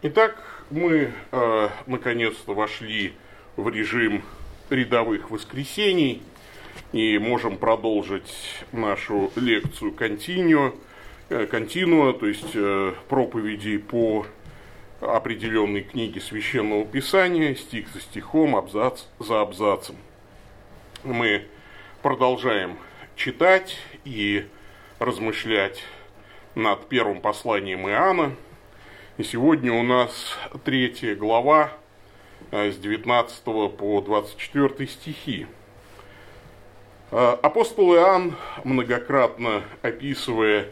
Итак, 0.00 0.40
мы 0.70 1.12
э, 1.32 1.68
наконец-то 1.86 2.54
вошли 2.54 3.14
в 3.56 3.68
режим 3.68 4.22
рядовых 4.70 5.32
воскресений 5.32 6.22
и 6.92 7.18
можем 7.18 7.58
продолжить 7.58 8.32
нашу 8.70 9.32
лекцию 9.34 9.90
континуа, 9.92 10.72
континуа 11.50 12.12
то 12.12 12.28
есть 12.28 12.54
э, 12.54 12.94
проповеди 13.08 13.78
по 13.78 14.24
определенной 15.00 15.82
книге 15.82 16.20
Священного 16.20 16.86
Писания, 16.86 17.56
стих 17.56 17.88
за 17.88 18.00
стихом, 18.00 18.54
абзац 18.54 19.02
за 19.18 19.40
абзацем. 19.40 19.96
Мы 21.02 21.42
продолжаем 22.02 22.78
читать 23.16 23.76
и 24.04 24.46
размышлять 25.00 25.82
над 26.54 26.88
первым 26.88 27.20
посланием 27.20 27.88
Иоанна– 27.88 28.36
и 29.18 29.24
сегодня 29.24 29.72
у 29.72 29.82
нас 29.82 30.38
третья 30.64 31.16
глава 31.16 31.72
э, 32.52 32.70
с 32.70 32.76
19 32.76 33.42
по 33.76 34.00
24 34.00 34.88
стихи. 34.88 35.48
Э, 37.10 37.36
апостол 37.42 37.96
Иоанн, 37.96 38.36
многократно 38.62 39.64
описывая 39.82 40.66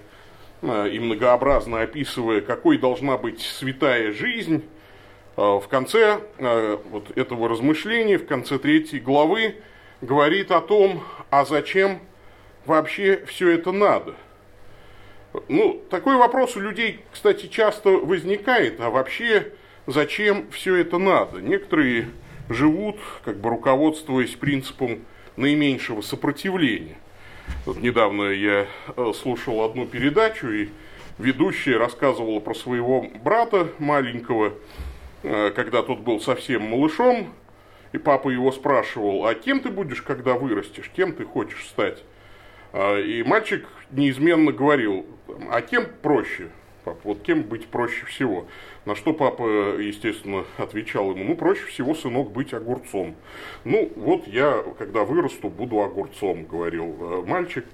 э, 0.63 0.89
и 0.91 1.01
многообразно 1.01 1.83
описывая, 1.83 2.41
какой 2.41 2.79
должна 2.79 3.19
быть 3.19 3.41
святая 3.41 4.13
жизнь, 4.13 4.65
в 5.35 5.65
конце 5.69 6.21
вот 6.39 7.15
этого 7.15 7.47
размышления, 7.47 8.17
в 8.17 8.25
конце 8.25 8.59
третьей 8.59 9.01
главы, 9.01 9.57
говорит 10.01 10.51
о 10.51 10.63
том, 10.63 11.03
а 11.29 11.45
зачем 11.45 12.01
вообще 12.65 13.23
все 13.27 13.51
это 13.51 13.71
надо– 13.71 14.15
ну, 15.49 15.83
такой 15.91 16.17
вопрос 16.17 16.57
у 16.57 16.61
людей, 16.61 17.01
кстати, 17.13 17.47
часто 17.47 17.91
возникает, 17.91 18.81
а 18.81 18.91
вообще 18.91 19.53
зачем 19.87 20.51
все 20.51 20.77
это 20.77 20.99
надо? 20.99 21.41
Некоторые 21.41 22.09
живут, 22.49 22.97
как 23.25 23.39
бы 23.39 23.51
руководствуясь 23.51 24.35
принципом 24.35 25.01
наименьшего 25.37 26.01
сопротивления. 26.01 26.97
Вот 27.65 27.79
недавно 27.79 28.31
я 28.31 28.67
э, 28.97 29.13
слушал 29.15 29.63
одну 29.63 29.87
передачу, 29.87 30.49
и 30.49 30.69
ведущая 31.19 31.77
рассказывала 31.77 32.41
про 32.41 32.55
своего 32.55 33.07
брата 33.23 33.69
маленького, 33.79 34.55
э, 35.23 35.51
когда 35.55 35.83
тот 35.83 36.01
был 36.01 36.21
совсем 36.21 36.63
малышом, 36.63 37.33
и 37.93 37.99
папа 37.99 38.29
его 38.29 38.53
спрашивал, 38.53 39.27
а 39.27 39.35
кем 39.35 39.61
ты 39.61 39.71
будешь, 39.71 40.03
когда 40.03 40.35
вырастешь, 40.35 40.91
кем 40.95 41.13
ты 41.13 41.25
хочешь 41.25 41.67
стать? 41.67 42.03
А, 42.73 42.99
и 43.01 43.23
мальчик 43.23 43.67
неизменно 43.91 44.53
говорил, 44.53 45.07
а 45.51 45.61
кем 45.61 45.87
проще? 46.03 46.51
Пап, 46.85 46.99
вот 47.03 47.23
кем 47.23 47.43
быть 47.43 47.67
проще 47.67 48.07
всего? 48.07 48.47
На 48.85 48.95
что 48.95 49.13
папа, 49.13 49.77
естественно, 49.77 50.45
отвечал 50.57 51.11
ему, 51.11 51.25
ну, 51.25 51.37
проще 51.37 51.67
всего, 51.67 51.95
сынок, 51.95 52.31
быть 52.31 52.55
огурцом. 52.55 53.17
Ну, 53.65 53.93
вот 53.97 54.29
я, 54.29 54.63
когда 54.79 55.03
вырасту, 55.03 55.49
буду 55.49 55.81
огурцом, 55.81 56.45
говорил 56.45 56.97
э, 57.01 57.25
мальчик. 57.27 57.65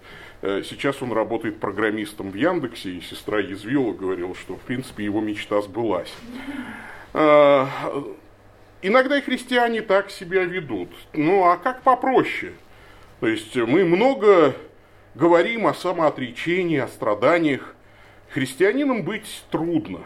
Э, 0.40 0.62
сейчас 0.64 1.02
он 1.02 1.12
работает 1.12 1.60
программистом 1.60 2.30
в 2.30 2.34
Яндексе, 2.34 2.92
и 2.92 3.00
сестра 3.02 3.38
язвила, 3.38 3.92
говорила, 3.92 4.34
что, 4.34 4.56
в 4.56 4.60
принципе, 4.60 5.04
его 5.04 5.20
мечта 5.20 5.60
сбылась. 5.60 6.12
А, 7.12 7.68
иногда 8.80 9.18
и 9.18 9.20
христиане 9.20 9.82
так 9.82 10.10
себя 10.10 10.44
ведут. 10.44 10.88
Ну, 11.12 11.44
а 11.44 11.58
как 11.58 11.82
попроще? 11.82 12.52
То 13.20 13.26
есть 13.26 13.54
мы 13.54 13.84
много 13.84 14.56
говорим 15.14 15.66
о 15.66 15.74
самоотречении, 15.74 16.78
о 16.78 16.88
страданиях. 16.88 17.74
Христианином 18.30 19.02
быть 19.02 19.44
трудно. 19.50 20.00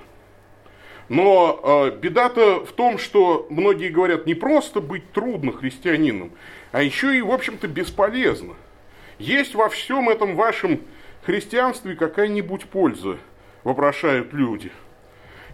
Но 1.09 1.61
э, 1.63 1.97
беда-то 1.97 2.65
в 2.65 2.73
том, 2.73 2.99
что 2.99 3.47
многие 3.49 3.91
говорят, 3.91 4.27
не 4.27 4.35
просто 4.35 4.81
быть 4.81 5.13
трудно 5.13 5.53
христианином, 5.53 6.33
а 6.73 6.83
еще 6.83 7.17
и, 7.17 7.23
в 7.23 7.31
общем-то, 7.31 7.69
бесполезно. 7.69 8.55
Есть 9.19 9.55
во 9.55 9.69
всем 9.69 10.09
этом 10.09 10.35
вашем 10.35 10.81
христианстве 11.23 11.95
какая-нибудь 11.95 12.65
польза, 12.67 13.19
вопрошают 13.63 14.33
люди. 14.33 14.73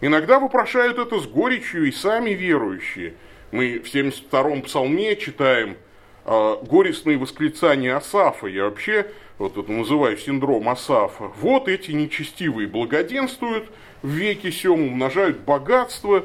Иногда 0.01 0.41
вопрошают 0.41 0.99
это 0.99 1.21
с 1.21 1.27
горечью 1.27 1.87
и 1.87 1.93
сами 1.93 2.31
верующие. 2.31 3.15
Мы 3.53 3.79
в 3.79 3.95
72-м 3.95 4.63
псалме 4.63 5.17
читаем 5.17 5.77
э, 6.25 6.57
горестные 6.63 7.19
восклицания 7.19 7.95
Асафа. 7.95 8.47
Я 8.47 8.65
вообще 8.65 9.07
вот 9.39 9.57
это 9.57 9.71
называю 9.73 10.17
синдром 10.17 10.69
Асафа, 10.69 11.33
вот 11.41 11.69
эти 11.69 11.91
нечестивые 11.91 12.69
благоденствуют 12.69 13.71
в 14.03 14.09
веке 14.09 14.53
сем, 14.53 14.83
умножают 14.83 15.41
богатство, 15.41 16.25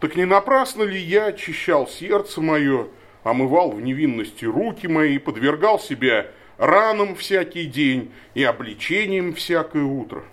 так 0.00 0.16
не 0.16 0.24
напрасно 0.24 0.82
ли 0.82 0.98
я 0.98 1.26
очищал 1.26 1.88
сердце 1.88 2.40
мое, 2.40 2.88
омывал 3.22 3.72
в 3.72 3.80
невинности 3.80 4.44
руки 4.44 4.86
мои, 4.86 5.18
подвергал 5.18 5.78
себя 5.78 6.26
ранам 6.56 7.14
всякий 7.14 7.66
день 7.66 8.12
и 8.34 8.44
обличением 8.44 9.34
всякое 9.34 9.84
утро. 9.84 10.24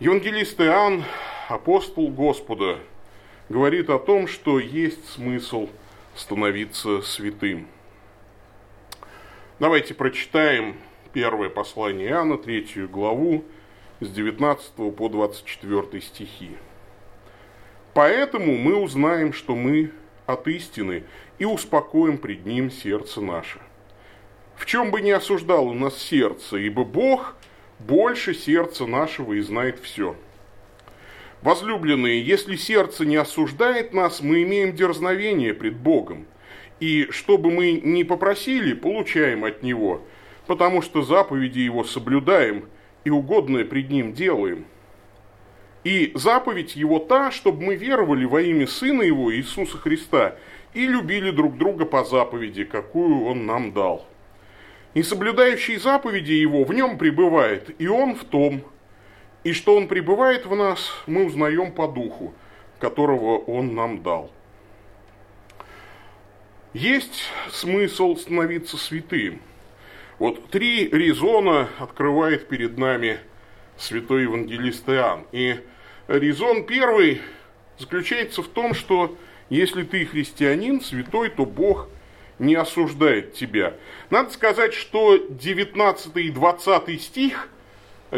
Евангелист 0.00 0.60
Иоанн, 0.60 1.04
апостол 1.48 2.08
Господа, 2.08 2.78
говорит 3.50 3.90
о 3.90 3.98
том, 3.98 4.26
что 4.28 4.58
есть 4.58 5.06
смысл 5.10 5.68
становиться 6.14 7.02
святым. 7.02 7.66
Давайте 9.60 9.92
прочитаем 9.92 10.76
первое 11.12 11.50
послание 11.50 12.08
Иоанна, 12.08 12.38
третью 12.38 12.88
главу, 12.88 13.44
с 14.00 14.08
19 14.08 14.96
по 14.96 15.08
24 15.10 16.00
стихи. 16.00 16.52
«Поэтому 17.92 18.56
мы 18.56 18.76
узнаем, 18.76 19.34
что 19.34 19.54
мы 19.54 19.90
от 20.24 20.48
истины, 20.48 21.04
и 21.38 21.44
успокоим 21.44 22.16
пред 22.16 22.46
Ним 22.46 22.70
сердце 22.70 23.20
наше. 23.20 23.58
В 24.56 24.64
чем 24.64 24.90
бы 24.90 25.02
ни 25.02 25.10
осуждало 25.10 25.74
нас 25.74 25.98
сердце, 25.98 26.56
ибо 26.56 26.84
Бог 26.84 27.36
больше 27.80 28.32
сердца 28.32 28.86
нашего 28.86 29.34
и 29.34 29.40
знает 29.40 29.78
все. 29.78 30.16
Возлюбленные, 31.42 32.24
если 32.24 32.56
сердце 32.56 33.04
не 33.04 33.16
осуждает 33.16 33.92
нас, 33.92 34.22
мы 34.22 34.42
имеем 34.42 34.74
дерзновение 34.74 35.52
пред 35.52 35.76
Богом– 35.76 36.24
и 36.80 37.08
что 37.10 37.38
бы 37.38 37.50
мы 37.50 37.72
ни 37.72 38.02
попросили, 38.02 38.72
получаем 38.72 39.44
от 39.44 39.62
Него, 39.62 40.02
потому 40.46 40.82
что 40.82 41.02
заповеди 41.02 41.60
Его 41.60 41.84
соблюдаем 41.84 42.64
и 43.04 43.10
угодное 43.10 43.64
пред 43.64 43.90
Ним 43.90 44.14
делаем. 44.14 44.64
И 45.84 46.12
заповедь 46.14 46.76
Его 46.76 46.98
та, 46.98 47.30
чтобы 47.30 47.62
мы 47.62 47.76
веровали 47.76 48.24
во 48.24 48.42
имя 48.42 48.66
Сына 48.66 49.02
Его, 49.02 49.34
Иисуса 49.34 49.78
Христа, 49.78 50.36
и 50.72 50.86
любили 50.86 51.30
друг 51.30 51.56
друга 51.56 51.84
по 51.84 52.04
заповеди, 52.04 52.64
какую 52.64 53.24
Он 53.26 53.46
нам 53.46 53.72
дал. 53.72 54.06
И 54.94 55.02
соблюдающий 55.02 55.76
заповеди 55.76 56.32
Его 56.32 56.64
в 56.64 56.72
нем 56.72 56.98
пребывает, 56.98 57.74
и 57.80 57.86
Он 57.86 58.14
в 58.14 58.24
том. 58.24 58.62
И 59.44 59.52
что 59.52 59.76
Он 59.76 59.88
пребывает 59.88 60.46
в 60.46 60.54
нас, 60.54 60.92
мы 61.06 61.26
узнаем 61.26 61.72
по 61.72 61.88
духу, 61.88 62.34
которого 62.78 63.38
Он 63.38 63.74
нам 63.74 64.02
дал. 64.02 64.30
Есть 66.72 67.24
смысл 67.50 68.14
становиться 68.14 68.76
святым. 68.76 69.42
Вот 70.20 70.50
три 70.50 70.88
резона 70.88 71.68
открывает 71.80 72.46
перед 72.46 72.78
нами 72.78 73.18
святой 73.76 74.22
евангелист 74.22 74.88
Иоанн. 74.88 75.26
И 75.32 75.58
резон 76.06 76.64
первый 76.66 77.22
заключается 77.76 78.42
в 78.42 78.48
том, 78.48 78.74
что 78.74 79.16
если 79.48 79.82
ты 79.82 80.06
христианин, 80.06 80.80
святой, 80.80 81.30
то 81.30 81.44
Бог 81.44 81.88
не 82.38 82.54
осуждает 82.54 83.34
тебя. 83.34 83.74
Надо 84.10 84.30
сказать, 84.30 84.72
что 84.72 85.16
19 85.16 86.16
и 86.18 86.30
20 86.30 87.02
стих, 87.02 87.48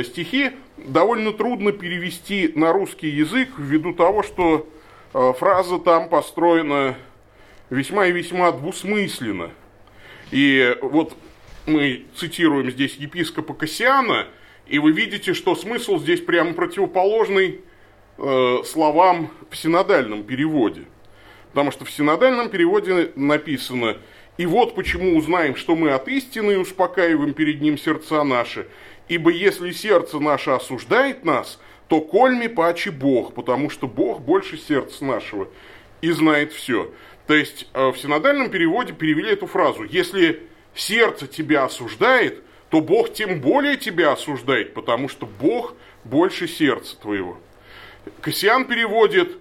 стихи 0.03 0.51
довольно 0.77 1.33
трудно 1.33 1.73
перевести 1.73 2.53
на 2.55 2.75
русский 2.75 3.09
язык 3.09 3.49
ввиду 3.57 3.95
того, 3.95 4.23
что 4.23 4.69
э, 5.15 5.33
фраза 5.39 5.79
там 5.79 6.11
построена 6.11 6.97
весьма 7.73 8.07
и 8.07 8.13
весьма 8.13 8.53
двусмысленно. 8.53 9.51
И 10.31 10.77
вот 10.83 11.17
мы 11.67 12.05
цитируем 12.15 12.71
здесь 12.71 12.97
епископа 12.97 13.55
Кассиана, 13.55 14.29
и 14.67 14.79
вы 14.79 14.93
видите, 14.93 15.35
что 15.35 15.55
смысл 15.55 15.99
здесь 15.99 16.21
прямо 16.21 16.53
противоположный 16.53 17.61
э, 18.19 18.59
словам 18.65 19.31
в 19.51 19.57
синодальном 19.57 20.25
переводе. 20.25 20.85
Потому 21.51 21.71
что 21.71 21.85
в 21.85 21.91
синодальном 21.91 22.49
переводе 22.49 23.13
написано 23.15 23.97
«И 24.37 24.47
вот 24.47 24.75
почему 24.75 25.17
узнаем, 25.17 25.57
что 25.57 25.75
мы 25.75 25.91
от 25.91 26.09
истины 26.09 26.59
успокаиваем 26.59 27.35
перед 27.35 27.61
ним 27.61 27.77
сердца 27.79 28.23
наши, 28.23 28.67
ибо 29.09 29.31
если 29.31 29.71
сердце 29.73 30.19
наше 30.21 30.51
осуждает 30.51 31.25
нас, 31.25 31.59
то 31.89 32.01
кольми 32.01 32.47
паче 32.49 32.91
Бог, 32.91 33.35
потому 33.35 33.69
что 33.69 33.87
Бог 33.87 34.21
больше 34.21 34.57
сердца 34.59 35.05
нашего 35.07 35.49
и 36.03 36.11
знает 36.11 36.53
все». 36.53 36.93
То 37.33 37.37
есть 37.37 37.67
э, 37.73 37.89
в 37.89 37.97
синодальном 37.97 38.51
переводе 38.51 38.93
перевели 38.93 39.31
эту 39.31 39.47
фразу. 39.47 39.85
Если 39.85 40.43
сердце 40.75 41.27
тебя 41.27 41.65
осуждает, 41.65 42.43
то 42.69 42.83
Бог 42.83 43.15
тем 43.15 43.41
более 43.41 43.79
тебя 43.79 44.13
осуждает, 44.13 44.75
потому 44.75 45.09
что 45.09 45.25
Бог 45.25 45.75
больше 46.05 46.47
сердца 46.47 46.95
твоего. 47.01 47.41
Кассиан 48.21 48.67
переводит 48.67 49.39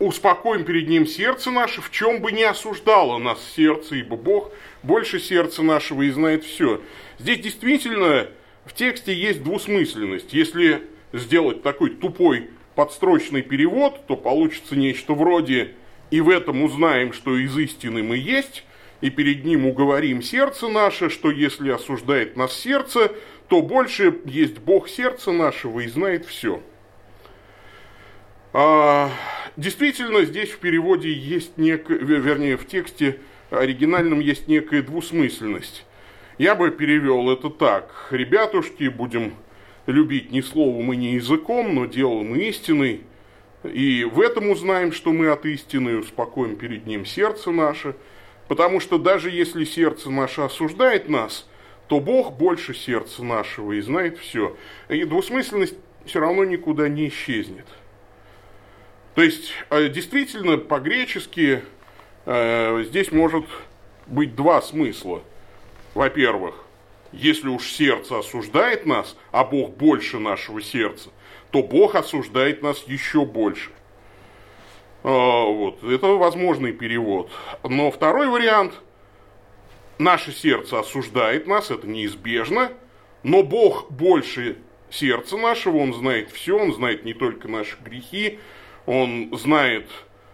«Успокоим 0.00 0.64
перед 0.64 0.88
ним 0.88 1.06
сердце 1.06 1.52
наше, 1.52 1.80
в 1.80 1.92
чем 1.92 2.20
бы 2.20 2.32
не 2.32 2.42
осуждало 2.42 3.18
нас 3.18 3.38
сердце, 3.54 3.94
ибо 3.94 4.16
Бог 4.16 4.50
больше 4.82 5.20
сердца 5.20 5.62
нашего 5.62 6.02
и 6.02 6.10
знает 6.10 6.42
все». 6.42 6.80
Здесь 7.20 7.38
действительно 7.38 8.26
в 8.64 8.74
тексте 8.74 9.14
есть 9.14 9.44
двусмысленность. 9.44 10.32
Если 10.32 10.88
сделать 11.12 11.62
такой 11.62 11.90
тупой 11.90 12.50
подстрочный 12.74 13.42
перевод, 13.42 14.08
то 14.08 14.16
получится 14.16 14.74
нечто 14.74 15.14
вроде 15.14 15.76
«И 16.10 16.20
в 16.20 16.28
этом 16.28 16.62
узнаем, 16.62 17.12
что 17.12 17.36
из 17.36 17.56
истины 17.56 18.02
мы 18.02 18.16
есть, 18.16 18.64
и 19.00 19.10
перед 19.10 19.44
ним 19.44 19.66
уговорим 19.66 20.22
сердце 20.22 20.68
наше, 20.68 21.08
что 21.08 21.30
если 21.30 21.70
осуждает 21.70 22.36
нас 22.36 22.52
сердце, 22.52 23.12
то 23.48 23.62
больше 23.62 24.18
есть 24.24 24.58
Бог 24.58 24.88
сердца 24.88 25.32
нашего 25.32 25.80
и 25.80 25.88
знает 25.88 26.26
все». 26.26 26.62
А, 28.52 29.10
действительно, 29.56 30.24
здесь 30.24 30.50
в 30.50 30.58
переводе 30.58 31.12
есть 31.12 31.56
некая, 31.56 31.98
вернее, 31.98 32.56
в 32.56 32.66
тексте 32.66 33.20
оригинальном 33.50 34.20
есть 34.20 34.48
некая 34.48 34.82
двусмысленность. 34.82 35.84
Я 36.38 36.54
бы 36.54 36.70
перевел 36.70 37.30
это 37.30 37.50
так. 37.50 38.08
Ребятушки, 38.10 38.88
будем 38.88 39.34
любить 39.86 40.32
не 40.32 40.42
словом 40.42 40.92
и 40.92 40.96
не 40.96 41.14
языком, 41.14 41.74
но 41.74 41.86
делом 41.86 42.34
и 42.34 42.48
истиной. 42.48 43.02
И 43.62 44.04
в 44.04 44.20
этом 44.20 44.50
узнаем, 44.50 44.92
что 44.92 45.12
мы 45.12 45.28
от 45.28 45.44
истины, 45.44 45.98
успокоим 45.98 46.56
перед 46.56 46.86
ним 46.86 47.04
сердце 47.04 47.50
наше. 47.50 47.94
Потому 48.48 48.80
что 48.80 48.98
даже 48.98 49.30
если 49.30 49.64
сердце 49.64 50.10
наше 50.10 50.40
осуждает 50.40 51.08
нас, 51.08 51.46
то 51.88 52.00
Бог 52.00 52.32
больше 52.32 52.74
сердца 52.74 53.22
нашего 53.22 53.72
и 53.72 53.80
знает 53.80 54.18
все. 54.18 54.56
И 54.88 55.04
двусмысленность 55.04 55.76
все 56.04 56.20
равно 56.20 56.44
никуда 56.44 56.88
не 56.88 57.08
исчезнет. 57.08 57.66
То 59.14 59.22
есть, 59.22 59.52
э, 59.70 59.88
действительно, 59.88 60.56
по-гречески 60.56 61.62
э, 62.26 62.84
здесь 62.86 63.12
может 63.12 63.44
быть 64.06 64.34
два 64.34 64.62
смысла. 64.62 65.22
Во-первых, 65.94 66.54
если 67.12 67.48
уж 67.48 67.70
сердце 67.70 68.18
осуждает 68.18 68.86
нас, 68.86 69.16
а 69.32 69.44
Бог 69.44 69.76
больше 69.76 70.18
нашего 70.18 70.60
сердца, 70.62 71.10
то 71.50 71.62
Бог 71.62 71.94
осуждает 71.94 72.62
нас 72.62 72.84
еще 72.86 73.24
больше. 73.24 73.70
Э, 75.02 75.08
вот, 75.08 75.82
это 75.82 76.06
возможный 76.06 76.72
перевод. 76.72 77.30
Но 77.62 77.90
второй 77.90 78.28
вариант. 78.28 78.74
Наше 79.98 80.32
сердце 80.32 80.78
осуждает 80.78 81.46
нас, 81.46 81.70
это 81.70 81.86
неизбежно, 81.86 82.72
но 83.22 83.42
Бог 83.42 83.90
больше 83.90 84.56
сердца 84.88 85.36
нашего, 85.36 85.76
Он 85.76 85.92
знает 85.92 86.30
все, 86.30 86.58
Он 86.58 86.72
знает 86.72 87.04
не 87.04 87.12
только 87.12 87.48
наши 87.48 87.76
грехи, 87.84 88.38
он 88.86 89.30
знает 89.36 89.88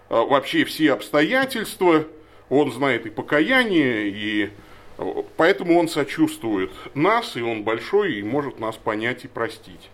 а, 0.08 0.22
вообще 0.22 0.64
все 0.64 0.92
обстоятельства, 0.92 2.06
он 2.48 2.72
знает 2.72 3.06
и 3.06 3.10
покаяние, 3.10 4.08
и 4.08 4.44
а, 4.44 4.50
поэтому 5.36 5.78
он 5.78 5.88
сочувствует 5.88 6.72
нас, 6.94 7.36
и 7.36 7.42
он 7.42 7.62
большой, 7.64 8.14
и 8.14 8.22
может 8.22 8.58
нас 8.58 8.76
понять 8.76 9.24
и 9.24 9.28
простить. 9.28 9.90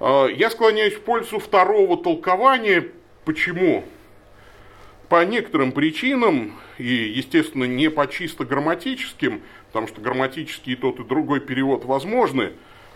А, 0.00 0.26
я 0.26 0.50
склоняюсь 0.50 0.94
в 0.94 1.00
пользу 1.00 1.38
второго 1.38 1.96
толкования. 2.02 2.88
Почему? 3.24 3.84
По 5.08 5.24
некоторым 5.24 5.72
причинам, 5.72 6.58
и, 6.78 6.86
естественно, 6.86 7.64
не 7.64 7.90
по 7.90 8.06
чисто 8.06 8.44
грамматическим, 8.44 9.42
потому 9.68 9.86
что 9.86 10.00
грамматический 10.00 10.72
и 10.74 10.76
тот, 10.76 10.98
и 11.00 11.04
другой 11.04 11.40
перевод 11.40 11.84
возможны, 11.84 12.52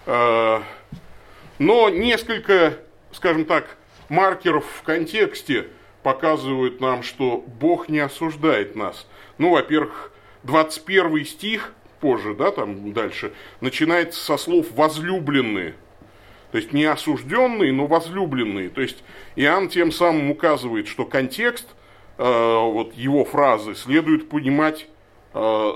но 0.07 1.89
несколько, 1.91 2.79
скажем 3.13 3.45
так, 3.45 3.77
маркеров 4.09 4.65
в 4.65 4.83
контексте 4.83 5.69
показывают 6.03 6.81
нам, 6.81 7.03
что 7.03 7.45
Бог 7.47 7.89
не 7.89 7.99
осуждает 7.99 8.75
нас. 8.75 9.07
Ну, 9.37 9.51
во-первых, 9.51 10.13
21 10.45 11.25
стих, 11.25 11.73
позже, 12.01 12.35
да, 12.35 12.51
там 12.51 12.93
дальше, 12.93 13.33
начинается 13.61 14.21
со 14.25 14.37
слов 14.37 14.67
«возлюбленные». 14.73 15.75
То 16.51 16.57
есть 16.59 16.73
не 16.73 16.85
осужденные, 16.85 17.73
но 17.73 17.87
возлюбленные. 17.87 18.71
То 18.71 18.81
есть 18.81 19.05
Иоанн 19.37 19.69
тем 19.69 19.93
самым 19.93 20.31
указывает, 20.31 20.89
что 20.89 21.05
контекст 21.05 21.67
э, 22.17 22.23
вот 22.23 22.95
его 22.95 23.27
фразы 23.27 23.75
следует 23.75 24.31
понимать 24.31 24.87
э, 25.35 25.73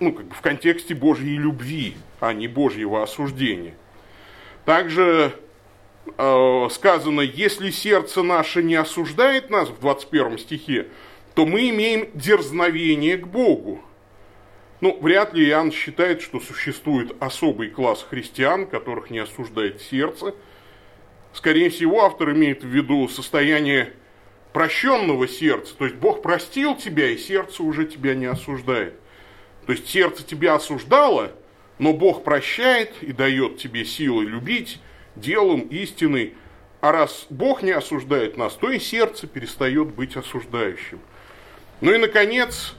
ну, 0.00 0.12
как 0.12 0.26
бы 0.26 0.34
в 0.34 0.40
контексте 0.40 0.94
Божьей 0.94 1.36
любви, 1.36 1.96
а 2.20 2.32
не 2.32 2.48
Божьего 2.48 3.02
осуждения. 3.02 3.74
Также 4.64 5.34
Э, 6.18 6.68
сказано, 6.70 7.20
если 7.20 7.70
сердце 7.70 8.22
наше 8.22 8.62
не 8.62 8.76
осуждает 8.76 9.50
нас 9.50 9.68
в 9.68 9.80
21 9.80 10.38
стихе, 10.38 10.86
то 11.34 11.44
мы 11.44 11.68
имеем 11.70 12.08
дерзновение 12.14 13.16
к 13.18 13.26
Богу. 13.26 13.82
Ну, 14.80 14.98
вряд 15.00 15.32
ли 15.32 15.48
Иоанн 15.48 15.72
считает, 15.72 16.20
что 16.20 16.38
существует 16.38 17.16
особый 17.20 17.70
класс 17.70 18.06
христиан, 18.08 18.66
которых 18.66 19.10
не 19.10 19.18
осуждает 19.20 19.80
сердце. 19.80 20.34
Скорее 21.32 21.70
всего, 21.70 22.04
автор 22.04 22.32
имеет 22.32 22.62
в 22.62 22.68
виду 22.68 23.08
состояние 23.08 23.92
прощенного 24.52 25.28
сердца. 25.28 25.74
То 25.76 25.84
есть 25.84 25.96
Бог 25.96 26.22
простил 26.22 26.76
тебя, 26.76 27.08
и 27.08 27.16
сердце 27.16 27.62
уже 27.62 27.86
тебя 27.86 28.14
не 28.14 28.26
осуждает. 28.26 28.94
То 29.66 29.72
есть 29.72 29.88
сердце 29.88 30.24
тебя 30.24 30.54
осуждало, 30.54 31.32
но 31.78 31.92
Бог 31.92 32.22
прощает 32.24 33.02
и 33.02 33.12
дает 33.12 33.58
тебе 33.58 33.84
силы 33.84 34.24
любить, 34.24 34.78
делом 35.14 35.60
истины. 35.60 36.34
А 36.80 36.92
раз 36.92 37.26
Бог 37.30 37.62
не 37.62 37.72
осуждает 37.72 38.36
нас, 38.36 38.54
то 38.54 38.70
и 38.70 38.78
сердце 38.78 39.26
перестает 39.26 39.94
быть 39.94 40.16
осуждающим. 40.16 41.00
Ну 41.80 41.92
и, 41.92 41.98
наконец, 41.98 42.74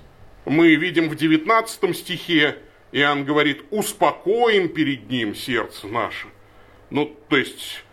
мы 0.49 0.75
видим 0.75 1.09
в 1.09 1.15
19 1.15 1.95
стихе, 1.95 2.57
Иоанн 2.91 3.25
говорит, 3.25 3.65
успокоим 3.69 4.69
перед 4.69 5.09
ним 5.09 5.35
сердце 5.35 5.87
наше. 5.87 6.27
Ну, 6.89 7.13
то 7.27 7.37
есть, 7.37 7.83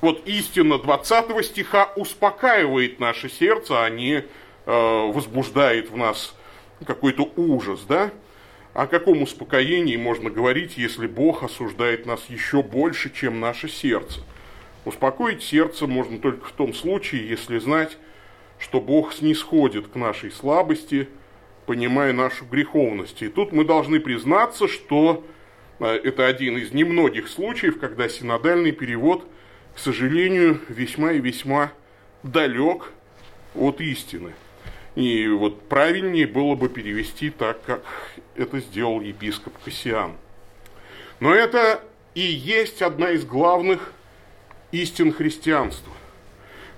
вот 0.00 0.26
истина 0.26 0.78
20 0.78 1.44
стиха 1.44 1.92
успокаивает 1.94 2.98
наше 2.98 3.28
сердце, 3.28 3.84
а 3.84 3.88
не 3.88 4.14
э, 4.14 4.22
возбуждает 4.66 5.90
в 5.90 5.96
нас 5.96 6.34
какой-то 6.84 7.30
ужас, 7.36 7.84
да? 7.88 8.10
О 8.74 8.86
каком 8.86 9.22
успокоении 9.22 9.96
можно 9.96 10.30
говорить, 10.30 10.76
если 10.76 11.06
Бог 11.06 11.44
осуждает 11.44 12.06
нас 12.06 12.24
еще 12.28 12.62
больше, 12.62 13.12
чем 13.14 13.38
наше 13.38 13.68
сердце? 13.68 14.20
Успокоить 14.84 15.42
сердце 15.42 15.86
можно 15.86 16.18
только 16.18 16.46
в 16.46 16.52
том 16.52 16.74
случае, 16.74 17.28
если 17.28 17.58
знать, 17.58 17.96
что 18.58 18.80
Бог 18.80 19.12
снисходит 19.12 19.86
к 19.88 19.94
нашей 19.94 20.32
слабости, 20.32 21.08
понимая 21.66 22.12
нашу 22.12 22.44
греховность. 22.44 23.22
И 23.22 23.28
тут 23.28 23.52
мы 23.52 23.64
должны 23.64 24.00
признаться, 24.00 24.68
что 24.68 25.24
э, 25.78 25.86
это 25.86 26.26
один 26.26 26.58
из 26.58 26.72
немногих 26.72 27.28
случаев, 27.28 27.78
когда 27.78 28.08
синодальный 28.08 28.72
перевод, 28.72 29.26
к 29.74 29.78
сожалению, 29.78 30.60
весьма 30.68 31.12
и 31.12 31.20
весьма 31.20 31.72
далек 32.22 32.92
от 33.54 33.80
истины. 33.80 34.32
И 34.94 35.26
вот 35.28 35.68
правильнее 35.68 36.26
было 36.26 36.54
бы 36.54 36.68
перевести 36.68 37.30
так, 37.30 37.62
как 37.64 37.84
это 38.36 38.60
сделал 38.60 39.00
епископ 39.00 39.54
Кассиан. 39.64 40.12
Но 41.20 41.34
это 41.34 41.82
и 42.14 42.20
есть 42.20 42.82
одна 42.82 43.10
из 43.10 43.24
главных 43.24 43.92
истин 44.70 45.12
христианства. 45.12 45.92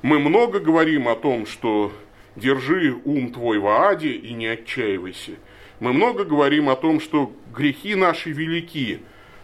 Мы 0.02 0.18
много 0.18 0.60
говорим 0.60 1.08
о 1.08 1.16
том, 1.16 1.46
что 1.46 1.92
держи 2.36 2.94
ум 3.04 3.32
твой 3.32 3.58
в 3.58 3.66
Ааде 3.66 4.12
и 4.12 4.32
не 4.32 4.46
отчаивайся. 4.46 5.32
Мы 5.80 5.92
много 5.92 6.24
говорим 6.24 6.68
о 6.68 6.76
том, 6.76 7.00
что 7.00 7.32
грехи 7.54 7.94
наши 7.94 8.30
велики. 8.30 9.00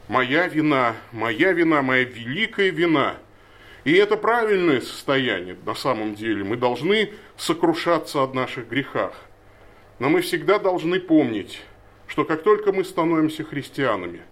Моя 0.09 0.49
вина, 0.49 0.97
моя 1.13 1.53
вина, 1.53 1.83
моя 1.83 2.05
великая 2.05 2.71
вина– 2.71 3.17
и 3.85 3.95
это 3.95 4.17
правильное 4.17 4.81
состояние 4.81 5.57
на 5.65 5.75
самом 5.75 6.15
деле. 6.15 6.45
Мы 6.45 6.57
должны 6.57 7.13
сокрушаться 7.37 8.23
от 8.23 8.35
наших 8.35 8.69
грехах. 8.69 9.15
Но 9.99 10.09
мы 10.09 10.21
всегда 10.21 10.59
должны 10.59 11.01
помнить, 11.01 11.63
что 12.07 12.25
как 12.25 12.43
только 12.43 12.73
мы 12.73 12.85
становимся 12.85 13.45
христианами, 13.45 14.23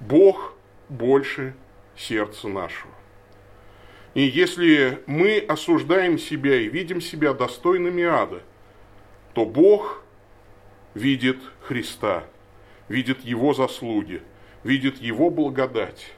Бог 0.00 0.54
больше 0.88 1.54
сердца 1.96 2.48
нашего. 2.48 2.92
И 4.14 4.22
если 4.22 5.00
мы 5.06 5.38
осуждаем 5.38 6.18
себя 6.18 6.56
и 6.56 6.68
видим 6.68 7.00
себя 7.00 7.32
достойными 7.32 8.02
ада, 8.02 8.42
то 9.34 9.44
Бог 9.44 10.02
видит 10.94 11.38
Христа, 11.62 12.24
видит 12.88 13.20
Его 13.20 13.54
заслуги, 13.54 14.22
видит 14.64 14.98
Его 14.98 15.30
благодать. 15.30 16.12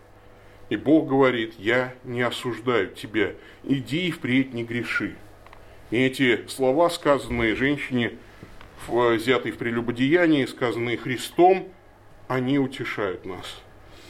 И 0.71 0.77
Бог 0.77 1.07
говорит, 1.07 1.55
я 1.59 1.95
не 2.03 2.23
осуждаю 2.23 2.89
тебя, 2.89 3.35
иди 3.63 4.09
и 4.09 4.11
впредь 4.11 4.55
не 4.55 4.65
греши. 4.65 5.17
И 5.91 5.99
эти 5.99 6.47
слова, 6.49 6.89
сказанные 6.89 7.55
женщине, 7.55 8.13
взятые 8.89 9.53
в 9.53 9.59
прелюбодеянии, 9.59 10.47
сказанные 10.47 10.97
Христом, 10.97 11.69
они 12.27 12.59
утешают 12.59 13.27
нас. 13.27 13.61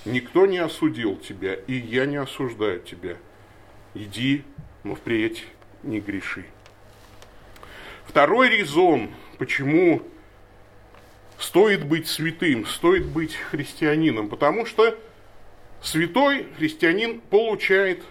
Никто 0.04 0.46
не 0.46 0.58
осудил 0.58 1.16
тебя, 1.16 1.54
и 1.54 1.74
я 1.74 2.06
не 2.06 2.16
осуждаю 2.16 2.78
тебя. 2.78 3.16
Иди, 3.94 4.44
но 4.84 4.94
впредь 4.94 5.44
не 5.82 6.00
греши. 6.00 6.44
Второй 8.06 8.50
резон, 8.50 9.10
почему 9.38 10.02
стоит 11.38 11.84
быть 11.84 12.08
святым, 12.08 12.66
стоит 12.66 13.06
быть 13.06 13.34
христианином, 13.34 14.28
потому 14.28 14.66
что 14.66 14.98
святой 15.80 16.46
христианин 16.56 17.20
получает 17.20 18.02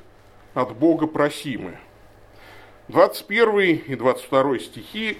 от 0.53 0.75
Бога 0.75 1.07
просимое. 1.07 1.79
21 2.87 3.83
и 3.87 3.95
22 3.95 4.59
стихи 4.59 5.17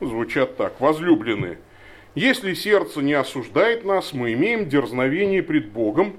звучат 0.00 0.56
так. 0.56 0.80
Возлюбленные, 0.80 1.58
если 2.14 2.54
сердце 2.54 3.02
не 3.02 3.12
осуждает 3.12 3.84
нас, 3.84 4.12
мы 4.12 4.32
имеем 4.32 4.68
дерзновение 4.68 5.42
пред 5.42 5.70
Богом. 5.70 6.16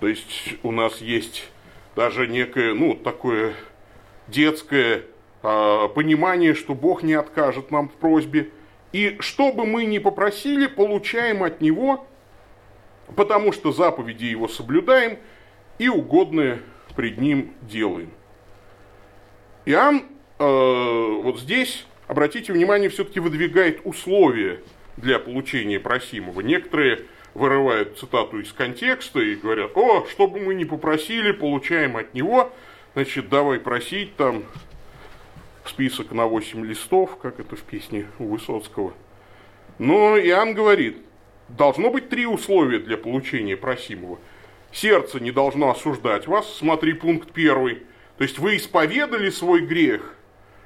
То 0.00 0.08
есть 0.08 0.54
у 0.62 0.72
нас 0.72 1.00
есть 1.00 1.48
даже 2.00 2.26
некое, 2.26 2.72
ну, 2.72 2.94
такое 2.94 3.52
детское 4.26 5.02
э, 5.42 5.88
понимание, 5.94 6.54
что 6.54 6.72
Бог 6.72 7.02
не 7.02 7.12
откажет 7.12 7.70
нам 7.70 7.90
в 7.90 7.92
просьбе. 7.92 8.48
И 8.94 9.18
что 9.20 9.52
бы 9.52 9.66
мы 9.66 9.84
ни 9.84 9.98
попросили, 9.98 10.66
получаем 10.66 11.42
от 11.42 11.60
Него, 11.60 12.06
потому 13.16 13.52
что 13.52 13.70
заповеди 13.70 14.24
Его 14.24 14.48
соблюдаем 14.48 15.18
и 15.78 15.90
угодное 15.90 16.60
пред 16.96 17.18
Ним 17.18 17.52
делаем. 17.60 18.10
Иоанн 19.66 20.04
э, 20.38 21.20
вот 21.22 21.38
здесь, 21.38 21.84
обратите 22.06 22.54
внимание, 22.54 22.88
все-таки 22.88 23.20
выдвигает 23.20 23.82
условия 23.84 24.62
для 24.96 25.18
получения 25.18 25.78
просимого. 25.78 26.40
Некоторые 26.40 27.02
вырывают 27.34 27.98
цитату 27.98 28.40
из 28.40 28.52
контекста 28.52 29.20
и 29.20 29.36
говорят, 29.36 29.76
о, 29.76 30.06
что 30.10 30.26
бы 30.26 30.40
мы 30.40 30.54
ни 30.54 30.64
попросили, 30.64 31.32
получаем 31.32 31.96
от 31.96 32.14
него, 32.14 32.52
значит, 32.94 33.28
давай 33.28 33.60
просить 33.60 34.16
там 34.16 34.44
список 35.64 36.12
на 36.12 36.26
8 36.26 36.64
листов, 36.64 37.18
как 37.18 37.40
это 37.40 37.56
в 37.56 37.62
песне 37.62 38.06
у 38.18 38.26
Высоцкого. 38.26 38.92
Но 39.78 40.18
Иоанн 40.18 40.54
говорит, 40.54 40.98
должно 41.48 41.90
быть 41.90 42.08
три 42.08 42.26
условия 42.26 42.78
для 42.78 42.96
получения 42.96 43.56
просимого. 43.56 44.18
Сердце 44.72 45.20
не 45.20 45.32
должно 45.32 45.70
осуждать 45.70 46.26
вас, 46.26 46.52
смотри 46.56 46.92
пункт 46.92 47.32
первый. 47.32 47.82
То 48.18 48.24
есть 48.24 48.38
вы 48.38 48.56
исповедали 48.56 49.30
свой 49.30 49.62
грех, 49.62 50.14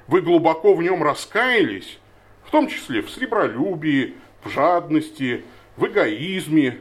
вы 0.07 0.21
глубоко 0.21 0.73
в 0.73 0.83
нем 0.83 1.01
раскаялись, 1.01 1.99
в 2.43 2.51
том 2.51 2.67
числе 2.67 3.01
в 3.01 3.09
сребролюбии, 3.09 4.15
в 4.43 4.49
жадности, 4.49 5.43
в 5.77 5.85
эгоизме, 5.85 6.77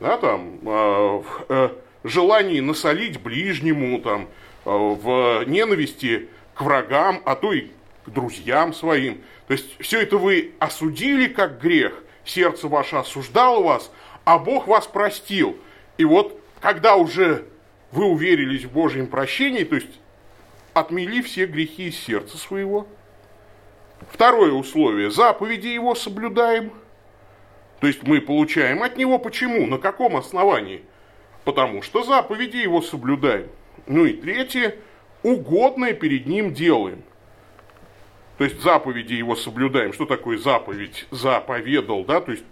да, 0.00 0.16
там, 0.18 0.58
э, 0.62 0.66
в 0.66 1.46
э, 1.48 1.68
желании 2.04 2.60
насолить 2.60 3.20
ближнему, 3.20 4.00
там, 4.00 4.28
э, 4.64 4.70
в 4.70 5.44
ненависти 5.46 6.28
к 6.54 6.62
врагам, 6.62 7.22
а 7.24 7.36
то 7.36 7.52
и 7.52 7.68
к 8.04 8.10
друзьям 8.10 8.72
своим. 8.72 9.22
То 9.46 9.52
есть 9.52 9.76
все 9.80 10.00
это 10.02 10.18
вы 10.18 10.52
осудили 10.58 11.28
как 11.28 11.60
грех, 11.60 12.02
сердце 12.24 12.68
ваше 12.68 12.96
осуждало 12.96 13.62
вас, 13.62 13.90
а 14.24 14.38
Бог 14.38 14.66
вас 14.66 14.86
простил. 14.86 15.56
И 15.98 16.04
вот 16.04 16.40
когда 16.60 16.96
уже 16.96 17.46
вы 17.92 18.04
уверились 18.04 18.64
в 18.64 18.72
Божьем 18.72 19.06
прощении, 19.06 19.64
то 19.64 19.76
есть 19.76 20.00
отмели 20.74 21.22
все 21.22 21.46
грехи 21.46 21.88
из 21.88 21.98
сердца 21.98 22.36
своего. 22.36 22.86
Второе 24.10 24.52
условие. 24.52 25.10
Заповеди 25.10 25.68
его 25.68 25.94
соблюдаем. 25.94 26.72
То 27.80 27.86
есть 27.86 28.02
мы 28.04 28.20
получаем 28.20 28.82
от 28.82 28.96
него 28.96 29.18
почему? 29.18 29.66
На 29.66 29.78
каком 29.78 30.16
основании? 30.16 30.82
Потому 31.44 31.82
что 31.82 32.02
заповеди 32.02 32.56
его 32.56 32.82
соблюдаем. 32.82 33.48
Ну 33.86 34.04
и 34.04 34.12
третье. 34.12 34.76
Угодное 35.22 35.92
перед 35.92 36.26
ним 36.26 36.54
делаем. 36.54 37.02
То 38.38 38.44
есть 38.44 38.62
заповеди 38.62 39.14
его 39.14 39.34
соблюдаем. 39.34 39.92
Что 39.92 40.06
такое 40.06 40.38
заповедь? 40.38 41.06
Заповедал, 41.10 42.04
да? 42.04 42.20
То 42.20 42.32
есть 42.32 42.44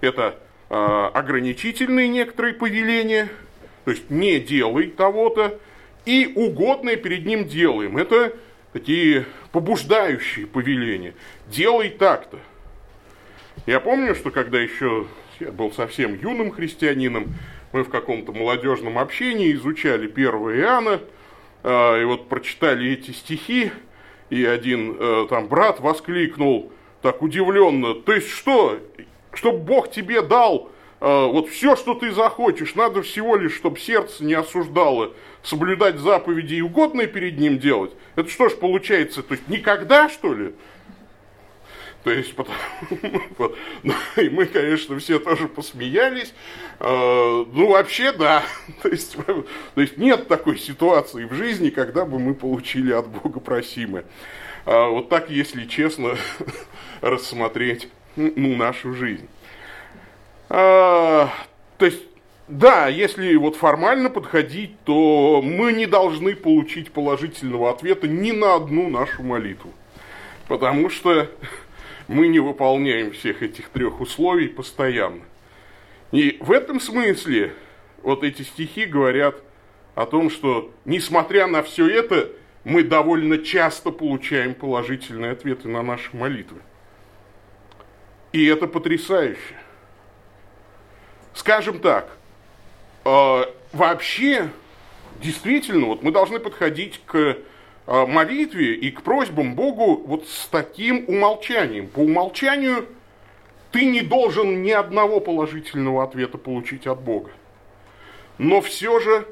это 0.00 0.38
э, 0.68 0.74
ограничительные 0.74 2.08
некоторые 2.08 2.54
повеления. 2.54 3.28
То 3.84 3.92
есть 3.92 4.10
не 4.10 4.38
делай 4.38 4.88
того-то 4.88 5.58
и 6.04 6.32
угодное 6.34 6.96
перед 6.96 7.24
ним 7.26 7.46
делаем. 7.46 7.96
Это 7.96 8.34
такие 8.72 9.26
побуждающие 9.52 10.46
повеления. 10.46 11.14
Делай 11.48 11.90
так-то. 11.90 12.38
Я 13.68 13.80
помню, 13.80 14.14
что 14.14 14.30
когда 14.30 14.58
еще 14.58 15.04
я 15.40 15.52
был 15.52 15.70
совсем 15.72 16.18
юным 16.18 16.52
христианином, 16.52 17.34
мы 17.74 17.84
в 17.84 17.90
каком-то 17.90 18.32
молодежном 18.32 18.96
общении 18.96 19.52
изучали 19.52 20.06
1 20.06 20.24
Иоанна, 20.24 21.00
э, 21.64 22.00
и 22.00 22.04
вот 22.06 22.30
прочитали 22.30 22.92
эти 22.92 23.10
стихи, 23.10 23.70
и 24.30 24.42
один 24.42 24.96
э, 24.98 25.26
там 25.28 25.48
брат 25.48 25.80
воскликнул 25.80 26.72
так 27.02 27.20
удивленно, 27.20 27.92
то 27.92 28.14
есть 28.14 28.30
что, 28.30 28.78
чтобы 29.34 29.58
Бог 29.58 29.90
тебе 29.90 30.22
дал 30.22 30.70
э, 31.02 31.26
вот 31.26 31.50
все, 31.50 31.76
что 31.76 31.92
ты 31.92 32.10
захочешь, 32.10 32.74
надо 32.74 33.02
всего 33.02 33.36
лишь, 33.36 33.54
чтобы 33.54 33.78
сердце 33.78 34.24
не 34.24 34.32
осуждало 34.32 35.12
соблюдать 35.42 35.98
заповеди 35.98 36.54
и 36.54 36.62
угодное 36.62 37.06
перед 37.06 37.38
ним 37.38 37.58
делать, 37.58 37.92
это 38.16 38.30
что 38.30 38.48
ж 38.48 38.54
получается, 38.54 39.22
то 39.22 39.34
есть 39.34 39.46
никогда, 39.46 40.08
что 40.08 40.32
ли? 40.32 40.54
То 42.04 42.10
есть, 42.10 42.34
потому, 42.34 42.56
вот, 43.38 43.58
ну, 43.82 43.92
и 44.16 44.28
мы, 44.28 44.46
конечно, 44.46 44.98
все 44.98 45.18
тоже 45.18 45.48
посмеялись. 45.48 46.32
Э, 46.80 47.44
ну, 47.52 47.70
вообще, 47.70 48.12
да. 48.12 48.44
То 48.82 48.88
есть, 48.88 49.16
то 49.16 49.80
есть, 49.80 49.98
нет 49.98 50.28
такой 50.28 50.58
ситуации 50.58 51.24
в 51.24 51.34
жизни, 51.34 51.70
когда 51.70 52.04
бы 52.04 52.18
мы 52.18 52.34
получили 52.34 52.92
от 52.92 53.08
Бога 53.08 53.40
просимое. 53.40 54.04
Э, 54.64 54.88
вот 54.88 55.08
так, 55.08 55.28
если 55.28 55.64
честно, 55.66 56.16
рассмотреть 57.00 57.88
ну, 58.16 58.56
нашу 58.56 58.94
жизнь. 58.94 59.28
Э, 60.48 61.26
то 61.78 61.84
есть, 61.84 62.02
да, 62.46 62.88
если 62.88 63.34
вот 63.36 63.56
формально 63.56 64.08
подходить, 64.08 64.78
то 64.84 65.42
мы 65.42 65.72
не 65.72 65.86
должны 65.86 66.34
получить 66.34 66.92
положительного 66.92 67.70
ответа 67.70 68.08
ни 68.08 68.30
на 68.30 68.54
одну 68.54 68.88
нашу 68.88 69.22
молитву. 69.22 69.72
Потому 70.46 70.88
что 70.88 71.28
мы 72.08 72.28
не 72.28 72.40
выполняем 72.40 73.12
всех 73.12 73.42
этих 73.42 73.68
трех 73.68 74.00
условий 74.00 74.48
постоянно. 74.48 75.22
И 76.10 76.38
в 76.40 76.50
этом 76.50 76.80
смысле 76.80 77.52
вот 78.02 78.24
эти 78.24 78.42
стихи 78.42 78.86
говорят 78.86 79.36
о 79.94 80.06
том, 80.06 80.30
что 80.30 80.72
несмотря 80.86 81.46
на 81.46 81.62
все 81.62 81.86
это, 81.86 82.30
мы 82.64 82.82
довольно 82.82 83.38
часто 83.38 83.90
получаем 83.90 84.54
положительные 84.54 85.32
ответы 85.32 85.68
на 85.68 85.82
наши 85.82 86.16
молитвы. 86.16 86.60
И 88.32 88.44
это 88.46 88.66
потрясающе. 88.66 89.56
Скажем 91.34 91.78
так, 91.78 92.16
э, 93.04 93.42
вообще, 93.72 94.50
действительно, 95.22 95.86
вот 95.86 96.02
мы 96.02 96.10
должны 96.10 96.38
подходить 96.40 97.00
к 97.06 97.38
молитве 98.06 98.74
и 98.74 98.90
к 98.90 99.02
просьбам 99.02 99.54
Богу 99.54 99.96
вот 100.06 100.26
с 100.28 100.46
таким 100.48 101.04
умолчанием. 101.08 101.88
По 101.88 102.00
умолчанию 102.00 102.86
ты 103.72 103.84
не 103.84 104.02
должен 104.02 104.62
ни 104.62 104.70
одного 104.70 105.20
положительного 105.20 106.04
ответа 106.04 106.38
получить 106.38 106.86
от 106.86 107.00
Бога. 107.00 107.30
Но 108.38 108.60
все 108.60 109.00
же 109.00 109.26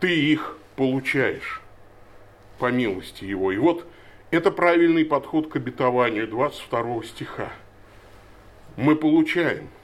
ты 0.00 0.14
их 0.14 0.58
получаешь 0.76 1.60
по 2.58 2.70
милости 2.70 3.24
Его. 3.24 3.52
И 3.52 3.58
вот 3.58 3.86
это 4.30 4.50
правильный 4.50 5.04
подход 5.04 5.48
к 5.48 5.56
обетованию 5.56 6.28
22 6.28 7.04
стиха. 7.04 7.52
Мы 8.76 8.96
получаем– 8.96 9.68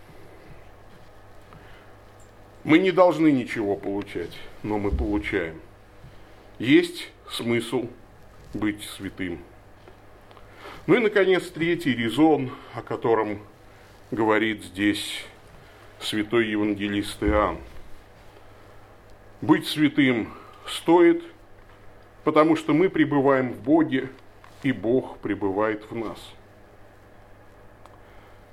мы 2.69 2.79
не 2.79 2.91
должны 2.91 3.33
ничего 3.33 3.77
получать, 3.77 4.37
но 4.63 4.79
мы 4.79 4.91
получаем. 4.91 5.59
Есть 6.59 7.11
смысл 7.31 7.87
быть 8.55 8.83
святым. 8.97 9.41
Ну 10.87 10.97
и, 10.97 10.99
наконец, 10.99 11.49
третий 11.49 11.95
резон, 11.95 12.51
о 12.75 12.83
котором 12.83 13.41
говорит 14.11 14.65
здесь 14.65 15.25
святой 16.01 16.49
евангелист 16.49 17.23
Иоанн. 17.23 17.59
Быть 19.41 19.67
святым 19.67 20.33
стоит, 20.67 21.23
потому 22.25 22.57
что 22.57 22.73
мы 22.75 22.89
пребываем 22.89 23.53
в 23.53 23.61
Боге, 23.61 24.09
и 24.63 24.73
Бог 24.73 25.19
пребывает 25.19 25.89
в 25.91 25.95
нас– 25.95 26.19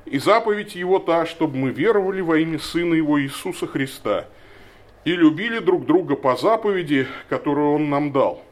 и 0.05 0.19
заповедь 0.19 0.75
его 0.75 0.99
та, 0.99 1.25
чтобы 1.25 1.57
мы 1.57 1.71
веровали 1.71 2.21
во 2.21 2.37
имя 2.37 2.59
Сына 2.59 2.93
Его 2.93 3.19
Иисуса 3.21 3.65
Христа 3.65 4.27
и 5.03 5.15
любили 5.15 5.59
друг 5.59 5.85
друга 5.85 6.15
по 6.15 6.35
заповеди, 6.35 7.07
которую 7.27 7.73
Он 7.73 7.89
нам 7.89 8.11
дал. 8.11 8.43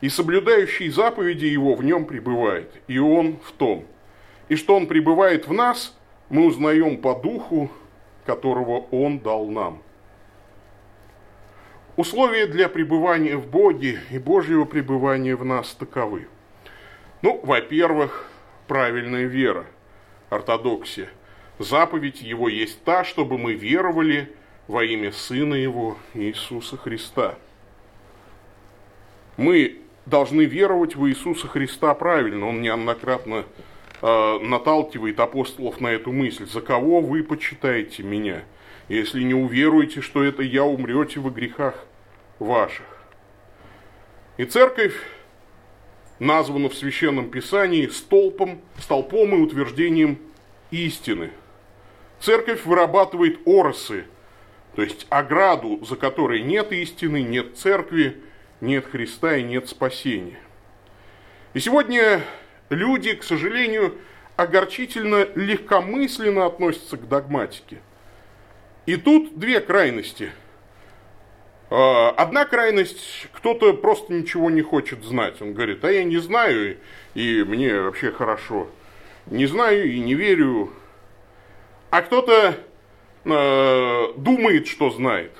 И 0.00 0.08
соблюдающий 0.08 0.88
заповеди 0.90 1.46
Его 1.46 1.74
в 1.74 1.82
нем 1.82 2.04
пребывает, 2.04 2.70
и 2.86 2.98
Он 2.98 3.38
в 3.44 3.52
том. 3.52 3.86
И 4.48 4.56
что 4.56 4.76
Он 4.76 4.86
пребывает 4.86 5.48
в 5.48 5.52
нас, 5.52 5.96
мы 6.28 6.46
узнаем 6.46 6.98
по 6.98 7.14
Духу, 7.14 7.70
которого 8.24 8.86
Он 8.90 9.18
дал 9.18 9.46
нам. 9.46 9.82
Условия 11.96 12.46
для 12.46 12.68
пребывания 12.68 13.36
в 13.36 13.46
Боге 13.46 14.00
и 14.10 14.18
Божьего 14.18 14.66
пребывания 14.66 15.34
в 15.34 15.46
нас 15.46 15.72
таковы. 15.72 16.28
Ну, 17.22 17.40
во-первых, 17.42 18.30
правильная 18.66 19.24
вера, 19.24 19.64
ортодоксия. 20.28 21.08
Заповедь 21.58 22.20
его 22.20 22.50
есть 22.50 22.84
та, 22.84 23.02
чтобы 23.02 23.38
мы 23.38 23.54
веровали 23.54 24.34
во 24.68 24.84
имя 24.84 25.10
Сына 25.10 25.54
Его, 25.54 25.96
Иисуса 26.12 26.76
Христа. 26.76 27.36
Мы 29.38 29.80
должны 30.06 30.42
веровать 30.42 30.96
в 30.96 31.06
Иисуса 31.08 31.48
Христа 31.48 31.92
правильно. 31.94 32.48
Он 32.48 32.62
неоднократно 32.62 33.44
э, 34.00 34.38
наталкивает 34.38 35.20
апостолов 35.20 35.80
на 35.80 35.88
эту 35.88 36.12
мысль. 36.12 36.46
«За 36.46 36.60
кого 36.60 37.00
вы 37.00 37.22
почитаете 37.22 38.02
меня? 38.02 38.44
Если 38.88 39.22
не 39.22 39.34
уверуете, 39.34 40.00
что 40.00 40.22
это 40.22 40.42
я, 40.42 40.64
умрете 40.64 41.20
во 41.20 41.30
грехах 41.30 41.84
ваших». 42.38 42.86
И 44.36 44.44
церковь 44.44 44.94
названа 46.18 46.68
в 46.68 46.74
Священном 46.74 47.30
Писании 47.30 47.88
столпом, 47.88 48.60
столпом 48.78 49.34
и 49.34 49.40
утверждением 49.40 50.18
истины. 50.70 51.30
Церковь 52.20 52.64
вырабатывает 52.64 53.40
оросы, 53.46 54.04
то 54.74 54.82
есть 54.82 55.06
ограду, 55.10 55.84
за 55.84 55.96
которой 55.96 56.42
нет 56.42 56.72
истины, 56.72 57.22
нет 57.22 57.58
церкви, 57.58 58.22
нет 58.60 58.86
Христа 58.86 59.36
и 59.36 59.42
нет 59.42 59.68
спасения. 59.68 60.38
И 61.54 61.60
сегодня 61.60 62.22
люди, 62.70 63.14
к 63.14 63.22
сожалению, 63.22 63.98
огорчительно 64.36 65.26
легкомысленно 65.34 66.46
относятся 66.46 66.96
к 66.96 67.08
догматике. 67.08 67.78
И 68.86 68.96
тут 68.96 69.38
две 69.38 69.60
крайности. 69.60 70.30
А, 71.70 72.10
одна 72.10 72.44
крайность, 72.44 73.28
кто-то 73.32 73.72
просто 73.74 74.12
ничего 74.12 74.50
не 74.50 74.62
хочет 74.62 75.02
знать. 75.02 75.42
Он 75.42 75.54
говорит, 75.54 75.84
а 75.84 75.90
я 75.90 76.04
не 76.04 76.18
знаю, 76.18 76.76
и 77.14 77.42
мне 77.42 77.80
вообще 77.80 78.12
хорошо. 78.12 78.68
Не 79.26 79.46
знаю 79.46 79.90
и 79.90 79.98
не 79.98 80.14
верю. 80.14 80.72
А 81.90 82.02
кто-то 82.02 82.54
э, 83.24 84.06
думает, 84.16 84.68
что 84.68 84.90
знает. 84.90 85.32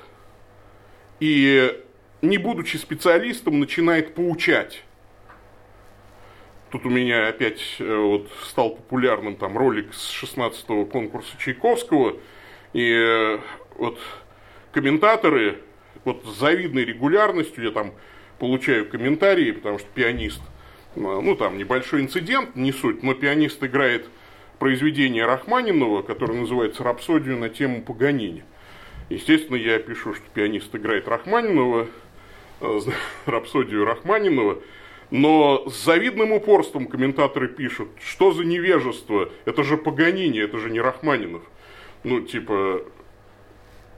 И 1.21 1.85
не 2.23 2.39
будучи 2.39 2.77
специалистом, 2.77 3.61
начинает 3.61 4.15
поучать. 4.15 4.83
Тут 6.71 6.85
у 6.85 6.91
меня 6.91 7.29
опять 7.29 7.61
э, 7.79 7.97
вот 7.97 8.29
стал 8.45 8.71
популярным 8.77 9.37
там 9.37 9.57
ролик 9.57 9.95
с 9.95 10.23
16-го 10.23 10.85
конкурса 10.87 11.37
Чайковского, 11.39 12.17
и 12.73 12.93
э, 12.93 13.39
вот 13.77 13.99
комментаторы 14.73 15.61
вот 16.05 16.25
с 16.25 16.39
завидной 16.39 16.85
регулярностью, 16.85 17.65
я 17.65 17.71
там 17.71 17.93
получаю 18.39 18.89
комментарии, 18.89 19.53
потому 19.53 19.79
что 19.79 19.89
пианист, 19.95 20.41
э, 20.97 21.01
ну 21.01 21.37
там 21.37 21.57
небольшой 21.57 22.01
инцидент, 22.01 22.57
не 22.57 22.73
суть, 22.73 23.03
но 23.03 23.15
пианист 23.15 23.63
играет 23.63 24.09
произведение 24.59 25.25
Рахманинова, 25.25 26.03
которое 26.03 26.41
называется 26.41 26.83
«Рапсодию 26.83 27.39
на 27.39 27.49
тему 27.49 27.83
Паганини». 27.83 28.43
Естественно, 29.09 29.57
я 29.57 29.79
пишу, 29.79 30.15
что 30.15 30.25
пианист 30.35 30.75
играет 30.75 31.07
Рахманинова, 31.07 31.87
рапсодию 33.27 33.85
Рахманинова, 33.85 34.59
но 35.11 35.69
с 35.69 35.85
завидным 35.85 36.33
упорством 36.33 36.87
комментаторы 36.87 37.49
пишут, 37.49 37.89
что 38.05 38.33
за 38.33 38.45
невежество, 38.45 39.31
это 39.45 39.63
же 39.63 39.77
Паганини, 39.77 40.41
это 40.41 40.59
же 40.59 40.71
не 40.71 40.81
Рахманинов. 40.81 41.43
Ну, 42.03 42.21
типа, 42.23 42.83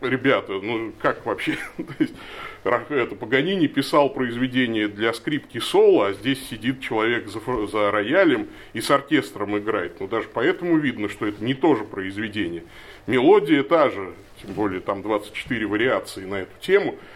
ребята, 0.00 0.60
ну 0.60 0.92
как 1.00 1.24
вообще? 1.24 1.56
это 2.64 3.14
Паганини 3.14 3.68
писал 3.68 4.10
произведение 4.10 4.88
для 4.88 5.12
скрипки 5.14 5.58
соло, 5.58 6.08
а 6.08 6.12
здесь 6.12 6.46
сидит 6.48 6.80
человек 6.80 7.28
за, 7.28 7.40
за 7.66 7.90
роялем 7.90 8.48
и 8.74 8.80
с 8.80 8.90
оркестром 8.90 9.56
играет. 9.56 10.00
Ну 10.00 10.08
даже 10.08 10.28
поэтому 10.32 10.76
видно, 10.76 11.08
что 11.08 11.26
это 11.26 11.42
не 11.42 11.54
то 11.54 11.74
же 11.74 11.84
произведение. 11.84 12.64
Мелодия 13.06 13.62
та 13.62 13.88
же, 13.88 14.12
тем 14.42 14.52
более 14.52 14.80
там 14.80 15.02
24 15.02 15.66
вариации 15.66 16.24
на 16.26 16.40
эту 16.40 16.52
тему– 16.60 16.96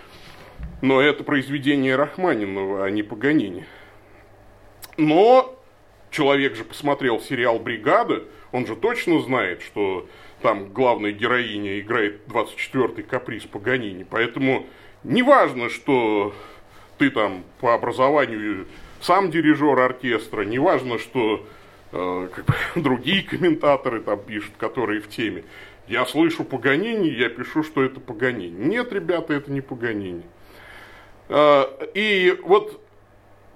но 0.81 1.01
это 1.01 1.25
произведение 1.25 1.97
Рахманинова, 1.97 2.85
а 2.85 2.91
не 2.91 3.03
Паганини. 3.03 3.67
Но 4.97 5.59
человек 6.11 6.57
же 6.57 6.65
посмотрел 6.65 7.21
сериал 7.21 7.59
«Бригада», 7.59 8.25
он 8.53 8.67
же 8.67 8.77
точно 8.77 9.21
знает, 9.21 9.63
что 9.63 10.07
там 10.43 10.73
главная 10.73 11.13
героиня 11.13 11.81
играет 11.81 12.21
24-й 12.27 13.03
каприз 13.03 13.45
Паганини. 13.45 14.05
Поэтому 14.09 14.67
неважно, 15.05 15.71
что 15.71 16.35
ты 16.99 17.11
там 17.11 17.45
по 17.61 17.75
образованию 17.75 18.67
сам 19.01 19.31
дирижер 19.31 19.79
оркестра, 19.79 20.43
неважно, 20.43 20.99
что 20.99 21.47
э, 21.93 22.29
как 22.35 22.45
бы, 22.45 22.55
другие 22.83 23.23
комментаторы 23.23 24.01
там 24.01 24.19
пишут, 24.21 24.53
которые 24.59 25.01
в 25.01 25.09
теме. 25.09 25.45
Я 25.89 26.05
слышу 26.07 26.45
Паганини, 26.45 27.09
я 27.09 27.29
пишу, 27.29 27.63
что 27.63 27.83
это 27.83 28.01
Паганини. 28.01 28.67
Нет, 28.67 28.93
ребята, 28.93 29.35
это 29.35 29.51
не 29.51 29.61
Паганини. 29.61 30.23
Э, 31.33 31.65
и 31.95 32.39
вот 32.43 32.79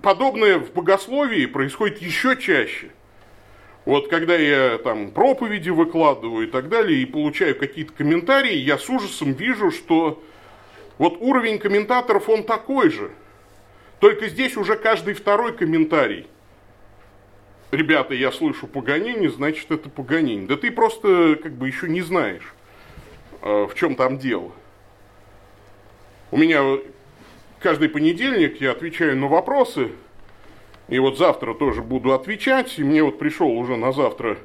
подобное 0.00 0.58
в 0.58 0.72
богословии 0.72 1.44
происходит 1.44 1.98
еще 1.98 2.36
чаще. 2.36 2.90
Вот 3.84 4.08
когда 4.08 4.34
я 4.34 4.78
там 4.78 5.10
проповеди 5.10 5.68
выкладываю 5.68 6.48
и 6.48 6.50
так 6.50 6.70
далее, 6.70 7.02
и 7.02 7.06
получаю 7.06 7.54
какие-то 7.54 7.92
комментарии, 7.92 8.54
я 8.54 8.78
с 8.78 8.88
ужасом 8.88 9.34
вижу, 9.34 9.70
что 9.70 10.22
вот 10.96 11.18
уровень 11.20 11.58
комментаторов, 11.58 12.30
он 12.30 12.44
такой 12.44 12.90
же. 12.90 13.10
Только 14.00 14.28
здесь 14.28 14.56
уже 14.56 14.76
каждый 14.76 15.12
второй 15.12 15.54
комментарий. 15.54 16.26
Ребята, 17.72 18.14
я 18.14 18.32
слышу 18.32 18.66
Паганини, 18.66 19.26
значит 19.26 19.70
это 19.70 19.90
Паганини. 19.90 20.46
Да 20.46 20.56
ты 20.56 20.70
просто 20.70 21.38
как 21.42 21.52
бы 21.52 21.66
еще 21.66 21.88
не 21.88 22.00
знаешь, 22.00 22.54
э, 23.42 23.66
в 23.70 23.74
чем 23.74 23.96
там 23.96 24.18
дело. 24.18 24.52
У 26.30 26.38
меня 26.38 26.62
каждый 27.60 27.88
понедельник 27.88 28.60
я 28.60 28.72
отвечаю 28.72 29.16
на 29.16 29.28
вопросы, 29.28 29.90
и 30.88 30.98
вот 30.98 31.18
завтра 31.18 31.54
тоже 31.54 31.82
буду 31.82 32.12
отвечать. 32.12 32.78
И 32.78 32.84
мне 32.84 33.02
вот 33.02 33.18
пришел 33.18 33.50
уже 33.50 33.76
на 33.76 33.92
завтра, 33.92 34.38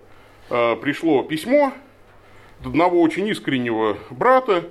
э, 0.50 0.76
пришло 0.78 1.24
письмо 1.24 1.74
от 2.60 2.68
одного 2.68 3.02
очень 3.02 3.28
искреннего 3.28 3.98
брата, 4.10 4.70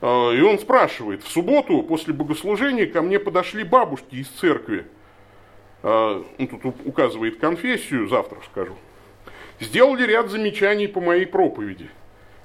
э, 0.00 0.36
и 0.36 0.40
он 0.40 0.58
спрашивает, 0.58 1.22
в 1.22 1.28
субботу 1.28 1.82
после 1.82 2.12
богослужения 2.12 2.86
ко 2.86 3.02
мне 3.02 3.18
подошли 3.18 3.64
бабушки 3.64 4.16
из 4.16 4.28
церкви, 4.28 4.86
э, 5.82 6.22
он 6.38 6.46
тут 6.46 6.76
указывает 6.84 7.38
конфессию, 7.38 8.08
завтра 8.08 8.38
скажу, 8.50 8.76
сделали 9.60 10.06
ряд 10.06 10.30
замечаний 10.30 10.88
по 10.88 11.00
моей 11.00 11.26
проповеди. 11.26 11.88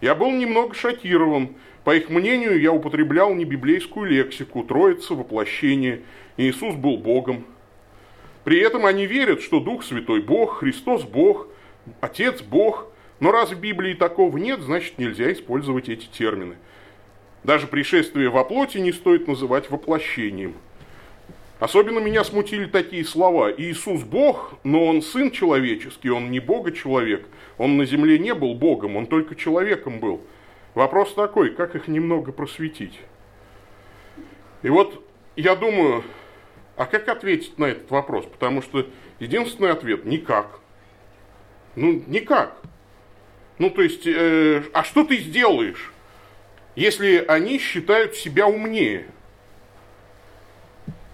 Я 0.02 0.16
был 0.16 0.32
немного 0.32 0.74
шокирован, 0.74 1.56
по 1.84 1.96
их 1.96 2.10
мнению, 2.10 2.60
я 2.60 2.72
употреблял 2.72 3.34
не 3.34 3.46
библейскую 3.46 4.10
лексику, 4.10 4.64
троица, 4.64 5.14
воплощение, 5.14 6.02
Иисус 6.38 6.76
был 6.76 6.98
Богом. 6.98 7.46
При 8.44 8.60
этом 8.60 8.86
они 8.86 9.06
верят, 9.06 9.42
что 9.42 9.60
Дух 9.60 9.84
Святой 9.84 10.22
Бог, 10.22 10.60
Христос 10.60 11.04
Бог, 11.04 11.48
Отец 12.00 12.42
Бог, 12.42 12.88
но 13.20 13.32
раз 13.32 13.52
в 13.52 13.60
Библии 13.60 13.94
такого 13.94 14.38
нет, 14.38 14.62
значит 14.62 14.98
нельзя 14.98 15.32
использовать 15.34 15.90
эти 15.90 16.06
термины. 16.06 16.56
Даже 17.44 17.68
пришествие 17.68 18.30
во 18.30 18.44
плоти 18.44 18.78
не 18.78 18.92
стоит 18.92 19.28
называть 19.28 19.70
воплощением. 19.70 20.56
Особенно 21.60 22.00
меня 22.00 22.24
смутили 22.24 22.65
такие 22.65 23.04
слова. 23.06 23.52
Иисус 23.52 24.04
Бог, 24.04 24.56
но 24.63 24.86
Он 24.86 25.02
Сын 25.02 25.32
человеческий, 25.32 26.10
Он 26.10 26.32
не 26.32 26.39
Бога-человек. 26.39 27.28
Он 27.58 27.78
на 27.78 27.86
земле 27.86 28.17
не 28.17 28.34
был 28.34 28.56
Богом, 28.56 28.95
Он 28.95 29.06
только 29.08 29.36
человеком 29.36 30.00
был– 30.00 30.22
Вопрос 30.76 31.13
такой, 31.13 31.50
как 31.50 31.76
их 31.76 31.88
немного 31.88 32.32
просветить? 32.32 33.00
И 34.62 34.69
вот 34.69 35.06
я 35.36 35.56
думаю, 35.56 36.04
а 36.76 36.86
как 36.86 37.08
ответить 37.10 37.58
на 37.58 37.65
этот 37.65 37.89
вопрос? 37.89 38.26
Потому 38.26 38.62
что 38.62 38.88
единственный 39.19 39.72
ответ– 39.72 40.06
никак. 40.06 40.60
Ну, 41.76 42.04
никак. 42.08 42.56
Ну, 43.58 43.69
то 43.69 43.82
есть, 43.82 44.06
э, 44.06 44.63
а 44.74 44.84
что 44.84 45.04
ты 45.04 45.17
сделаешь, 45.17 45.91
если 46.76 47.26
они 47.28 47.58
считают 47.58 48.15
себя 48.15 48.48
умнее? 48.48 49.08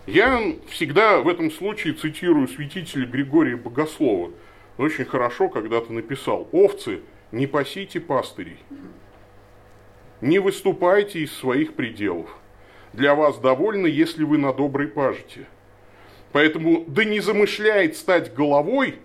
Я 0.07 0.53
всегда 0.69 1.19
в 1.19 1.27
этом 1.27 1.49
случае 1.49 1.93
цитирую 1.93 2.47
святителя 2.47 3.07
Григория 3.07 3.55
Богослова. 3.55 4.31
Очень 4.77 5.05
хорошо 5.05 5.49
когда-то 5.49 5.91
написал 5.91 6.47
«Овцы, 6.51 7.01
не 7.31 7.47
пасите 7.47 7.99
пастырей». 7.99 8.59
Не 10.21 10.37
выступайте 10.39 11.19
из 11.19 11.33
своих 11.33 11.73
пределов. 11.73 12.29
Для 12.93 13.15
вас 13.15 13.39
довольно, 13.39 13.87
если 13.87 14.23
вы 14.23 14.37
на 14.37 14.53
доброй 14.53 14.87
пажите. 14.87 15.47
Поэтому 16.31 16.85
да 16.87 17.03
не 17.03 17.19
замышляет 17.19 17.97
стать 17.97 18.33
головой, 18.33 18.99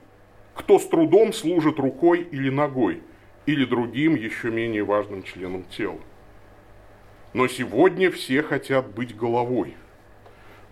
кто 0.54 0.78
с 0.78 0.86
трудом 0.86 1.32
служит 1.32 1.78
рукой 1.78 2.28
или 2.30 2.50
ногой, 2.50 3.02
или 3.46 3.64
другим 3.64 4.16
еще 4.16 4.50
менее 4.50 4.84
важным 4.84 5.22
членом 5.22 5.64
тела. 5.64 5.98
Но 7.32 7.48
сегодня 7.48 8.10
все 8.10 8.42
хотят 8.42 8.92
быть 8.92 9.16
головой. 9.16 9.74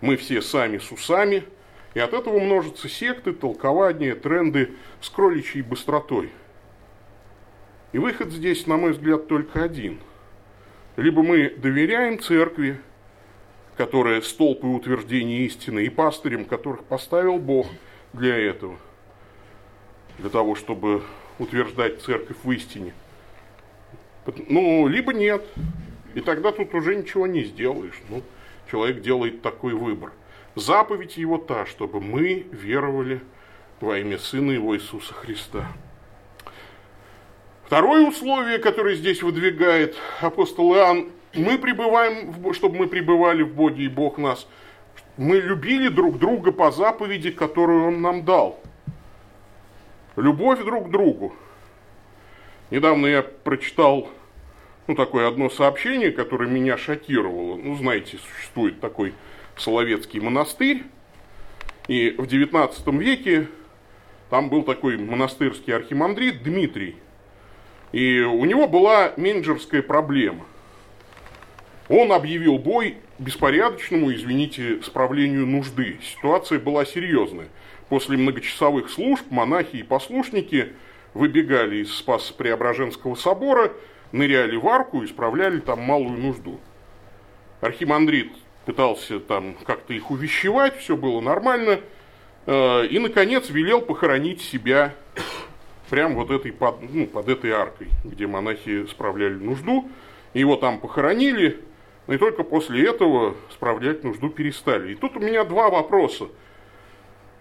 Мы 0.01 0.15
все 0.15 0.41
сами 0.41 0.77
с 0.77 0.91
усами, 0.91 1.43
и 1.93 1.99
от 1.99 2.13
этого 2.13 2.39
множатся 2.39 2.87
секты, 2.87 3.33
толкования, 3.33 4.15
тренды 4.15 4.71
с 5.01 5.09
кроличьей 5.09 5.61
быстротой. 5.61 6.31
И 7.91 7.97
выход 7.97 8.31
здесь, 8.31 8.67
на 8.67 8.77
мой 8.77 8.91
взгляд, 8.91 9.27
только 9.27 9.63
один. 9.63 9.99
Либо 10.95 11.23
мы 11.23 11.49
доверяем 11.49 12.19
церкви, 12.19 12.79
которая 13.77 14.21
столб 14.21 14.63
и 14.63 15.45
истины, 15.45 15.85
и 15.85 15.89
пастырям, 15.89 16.45
которых 16.45 16.83
поставил 16.83 17.37
Бог 17.37 17.67
для 18.13 18.37
этого, 18.37 18.77
для 20.17 20.29
того, 20.29 20.55
чтобы 20.55 21.03
утверждать 21.39 22.01
церковь 22.01 22.37
в 22.43 22.51
истине. 22.51 22.93
Ну, 24.47 24.87
либо 24.87 25.13
нет. 25.13 25.43
И 26.13 26.21
тогда 26.21 26.51
тут 26.51 26.73
уже 26.73 26.95
ничего 26.95 27.27
не 27.27 27.43
сделаешь. 27.43 27.99
Ну, 28.09 28.21
человек 28.69 29.01
делает 29.01 29.41
такой 29.41 29.73
выбор. 29.73 30.11
Заповедь 30.55 31.17
его 31.17 31.37
та, 31.37 31.65
чтобы 31.65 32.01
мы 32.01 32.47
веровали 32.51 33.21
во 33.79 33.97
имя 33.97 34.17
Сына 34.17 34.51
Его 34.51 34.75
Иисуса 34.75 35.13
Христа. 35.13 35.65
Второе 37.65 38.07
условие, 38.07 38.57
которое 38.57 38.95
здесь 38.95 39.21
выдвигает 39.21 39.95
апостол 40.21 40.73
Иоанн, 40.75 41.09
мы 41.35 41.57
пребываем, 41.59 42.53
чтобы 42.53 42.77
мы 42.77 42.87
пребывали 42.87 43.43
в 43.43 43.53
Боге, 43.53 43.83
и 43.83 43.87
Бог 43.87 44.17
нас. 44.17 44.47
Мы 45.17 45.37
любили 45.37 45.87
друг 45.89 46.17
друга 46.17 46.51
по 46.51 46.71
заповеди, 46.71 47.29
которую 47.29 47.87
Он 47.87 48.01
нам 48.01 48.25
дал. 48.25 48.59
Любовь 50.15 50.63
друг 50.63 50.87
к 50.87 50.91
другу. 50.91 51.35
Недавно 52.71 53.05
я 53.05 53.21
прочитал 53.21 54.09
ну, 54.89 54.95
такое 54.95 55.27
одно 55.27 55.51
сообщение, 55.51 56.11
которое 56.11 56.49
меня 56.49 56.75
шокировало. 56.75 57.57
Ну, 57.57 57.75
знаете, 57.75 58.17
существует 58.17 58.81
такой 58.81 59.13
Соловецкий 59.55 60.19
монастырь, 60.19 60.81
и 61.87 62.15
в 62.17 62.23
XIX 62.23 62.97
веке 62.97 63.47
там 64.31 64.49
был 64.49 64.63
такой 64.63 64.97
монастырский 64.97 65.75
архимандрит 65.75 66.41
Дмитрий, 66.41 66.95
и 67.91 68.21
у 68.21 68.43
него 68.45 68.67
была 68.67 69.13
менеджерская 69.15 69.83
проблема. 69.83 70.47
Он 71.87 72.11
объявил 72.11 72.57
бой 72.57 72.97
беспорядочному, 73.19 74.11
извините, 74.11 74.81
справлению 74.81 75.45
нужды. 75.45 75.99
Ситуация 76.01 76.57
была 76.57 76.83
серьезная. 76.83 77.49
После 77.89 78.17
многочасовых 78.17 78.89
служб 78.89 79.25
монахи 79.29 79.75
и 79.75 79.83
послушники 79.83 80.69
выбегали 81.13 81.83
из 81.83 81.93
Спас-Преображенского 81.93 83.13
собора, 83.13 83.71
ныряли 84.11 84.55
в 84.55 84.67
арку 84.67 85.03
и 85.03 85.07
справляли 85.07 85.59
там 85.59 85.81
малую 85.81 86.19
нужду. 86.19 86.59
Архимандрит 87.61 88.31
пытался 88.65 89.19
там 89.19 89.55
как-то 89.65 89.93
их 89.93 90.11
увещевать, 90.11 90.77
все 90.77 90.95
было 90.95 91.21
нормально, 91.21 91.79
э, 92.45 92.85
и, 92.87 92.99
наконец, 92.99 93.49
велел 93.49 93.81
похоронить 93.81 94.41
себя 94.41 94.93
прямо 95.89 96.15
вот 96.15 96.31
этой, 96.31 96.51
под, 96.51 96.81
ну, 96.93 97.07
под 97.07 97.29
этой 97.29 97.51
аркой, 97.51 97.87
где 98.03 98.27
монахи 98.27 98.85
справляли 98.87 99.33
нужду. 99.33 99.89
Его 100.33 100.55
там 100.55 100.79
похоронили, 100.79 101.59
и 102.07 102.17
только 102.17 102.43
после 102.43 102.87
этого 102.87 103.35
справлять 103.51 104.03
нужду 104.03 104.29
перестали. 104.29 104.91
И 104.93 104.95
тут 104.95 105.17
у 105.17 105.19
меня 105.19 105.43
два 105.43 105.69
вопроса 105.69 106.27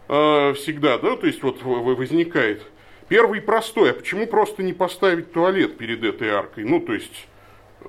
э, 0.08 0.54
всегда, 0.54 0.98
да, 0.98 1.16
то 1.16 1.26
есть 1.26 1.42
вот 1.42 1.62
возникает. 1.62 2.62
Первый 3.08 3.40
простой, 3.40 3.90
а 3.90 3.94
почему 3.94 4.26
просто 4.26 4.62
не 4.62 4.74
поставить 4.74 5.32
туалет 5.32 5.78
перед 5.78 6.04
этой 6.04 6.28
аркой? 6.28 6.64
Ну, 6.64 6.80
то 6.80 6.92
есть, 6.92 7.26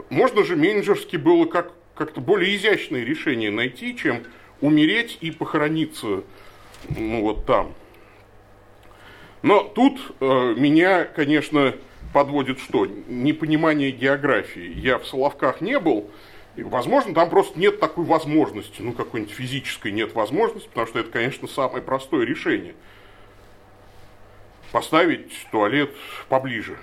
можно 0.09 0.43
же 0.45 0.55
менеджерски 0.55 1.17
было 1.17 1.45
как, 1.45 1.73
как-то 1.93 2.21
более 2.21 2.55
изящное 2.55 3.03
решение 3.03 3.51
найти, 3.51 3.97
чем 3.97 4.23
умереть 4.61 5.17
и 5.19 5.31
похорониться, 5.31 6.23
ну, 6.89 7.21
вот 7.21 7.45
там. 7.45 7.73
Но 9.41 9.63
тут 9.63 9.99
э, 10.19 10.53
меня, 10.57 11.03
конечно, 11.03 11.75
подводит 12.13 12.59
что? 12.59 12.85
Непонимание 12.85 13.91
географии. 13.91 14.73
Я 14.75 14.99
в 14.99 15.05
Соловках 15.05 15.59
не 15.59 15.79
был, 15.79 16.09
и, 16.55 16.63
возможно, 16.63 17.13
там 17.13 17.29
просто 17.29 17.59
нет 17.59 17.79
такой 17.79 18.05
возможности, 18.05 18.81
ну, 18.81 18.93
какой-нибудь 18.93 19.33
физической 19.33 19.91
нет 19.91 20.13
возможности, 20.13 20.69
потому 20.69 20.87
что 20.87 20.99
это, 20.99 21.11
конечно, 21.11 21.47
самое 21.47 21.81
простое 21.81 22.25
решение. 22.25 22.73
Поставить 24.71 25.47
туалет 25.51 25.91
поближе, 26.27 26.77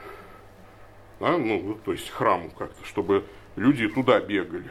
да, 1.20 1.38
ну, 1.38 1.78
то 1.84 1.92
есть 1.92 2.10
храму 2.10 2.50
как-то, 2.50 2.84
чтобы 2.84 3.24
люди 3.54 3.88
туда 3.88 4.20
бегали. 4.20 4.68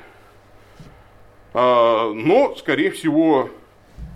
А, 1.54 2.12
но, 2.12 2.56
скорее 2.56 2.92
всего, 2.92 3.50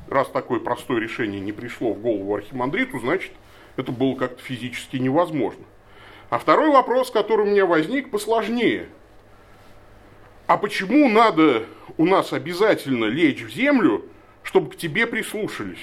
раз 0.10 0.28
такое 0.30 0.60
простое 0.60 1.00
решение 1.00 1.40
не 1.40 1.54
пришло 1.54 1.94
в 1.94 2.02
голову 2.02 2.36
архимандриту, 2.36 3.00
значит, 3.00 3.32
это 3.78 3.92
было 3.92 4.16
как-то 4.16 4.44
физически 4.44 4.98
невозможно. 4.98 5.64
А 6.30 6.38
второй 6.38 6.70
вопрос, 6.70 7.10
который 7.10 7.48
у 7.48 7.50
меня 7.50 7.66
возник, 7.66 8.12
посложнее. 8.12 8.90
А 10.46 10.58
почему 10.58 11.10
надо 11.10 11.64
у 11.98 12.06
нас 12.06 12.34
обязательно 12.34 13.06
лечь 13.06 13.42
в 13.42 13.50
землю, 13.50 14.06
чтобы 14.44 14.72
к 14.72 14.76
тебе 14.76 15.08
прислушались? 15.08 15.80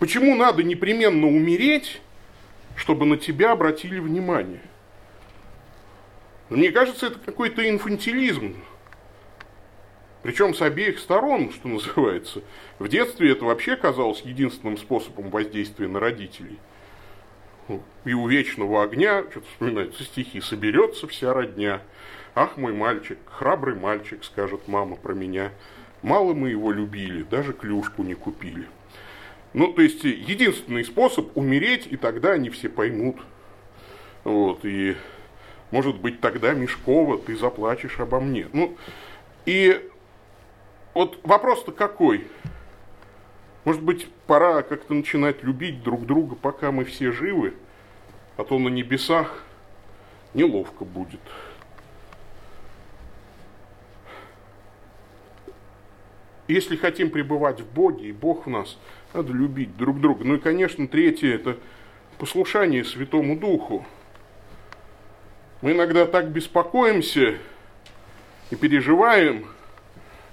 Почему 0.00 0.34
надо 0.34 0.62
непременно 0.62 1.26
умереть, 1.26 2.00
чтобы 2.74 3.04
на 3.04 3.18
тебя 3.18 3.52
обратили 3.52 3.98
внимание? 3.98 4.62
Мне 6.48 6.72
кажется, 6.72 7.08
это 7.08 7.18
какой-то 7.18 7.68
инфантилизм. 7.68 8.56
Причем 10.22 10.54
с 10.54 10.62
обеих 10.62 10.98
сторон, 10.98 11.52
что 11.52 11.68
называется. 11.68 12.42
В 12.78 12.88
детстве 12.88 13.32
это 13.32 13.44
вообще 13.44 13.76
казалось 13.76 14.22
единственным 14.22 14.78
способом 14.78 15.28
воздействия 15.28 15.86
на 15.86 16.00
родителей. 16.00 16.58
И 18.06 18.14
у 18.14 18.26
вечного 18.26 18.82
огня, 18.82 19.24
что-то 19.30 19.46
вспоминаются 19.48 20.02
стихи, 20.02 20.40
соберется 20.40 21.08
вся 21.08 21.34
родня. 21.34 21.82
Ах, 22.34 22.56
мой 22.56 22.72
мальчик, 22.72 23.18
храбрый 23.26 23.74
мальчик, 23.74 24.24
скажет 24.24 24.66
мама 24.66 24.96
про 24.96 25.12
меня. 25.12 25.52
Мало 26.00 26.32
мы 26.32 26.48
его 26.48 26.72
любили, 26.72 27.22
даже 27.22 27.52
клюшку 27.52 28.02
не 28.02 28.14
купили. 28.14 28.66
Ну, 29.52 29.72
то 29.72 29.82
есть, 29.82 30.04
единственный 30.04 30.84
способ 30.84 31.36
умереть, 31.36 31.88
и 31.90 31.96
тогда 31.96 32.32
они 32.32 32.50
все 32.50 32.68
поймут. 32.68 33.16
Вот, 34.22 34.64
и, 34.64 34.96
может 35.70 35.96
быть, 35.96 36.20
тогда, 36.20 36.52
Мешкова, 36.52 37.18
ты 37.18 37.36
заплачешь 37.36 37.98
обо 37.98 38.20
мне. 38.20 38.48
Ну, 38.52 38.76
и 39.46 39.90
вот 40.94 41.18
вопрос-то 41.24 41.72
какой? 41.72 42.28
Может 43.64 43.82
быть, 43.82 44.06
пора 44.26 44.62
как-то 44.62 44.94
начинать 44.94 45.42
любить 45.42 45.82
друг 45.82 46.06
друга, 46.06 46.36
пока 46.36 46.70
мы 46.70 46.84
все 46.84 47.10
живы, 47.10 47.54
а 48.36 48.44
то 48.44 48.58
на 48.58 48.68
небесах 48.68 49.42
неловко 50.32 50.84
будет. 50.84 51.20
Если 56.48 56.76
хотим 56.76 57.10
пребывать 57.10 57.60
в 57.60 57.72
Боге, 57.72 58.08
и 58.08 58.12
Бог 58.12 58.46
в 58.46 58.50
нас, 58.50 58.76
надо 59.14 59.32
любить 59.32 59.76
друг 59.76 60.00
друга. 60.00 60.24
Ну 60.24 60.34
и, 60.34 60.38
конечно, 60.38 60.86
третье– 60.88 61.34
это 61.34 61.56
послушание 62.18 62.84
Святому 62.84 63.38
Духу. 63.38 63.84
Мы 65.62 65.72
иногда 65.72 66.06
так 66.06 66.28
беспокоимся 66.30 67.36
и 68.50 68.56
переживаем– 68.56 69.46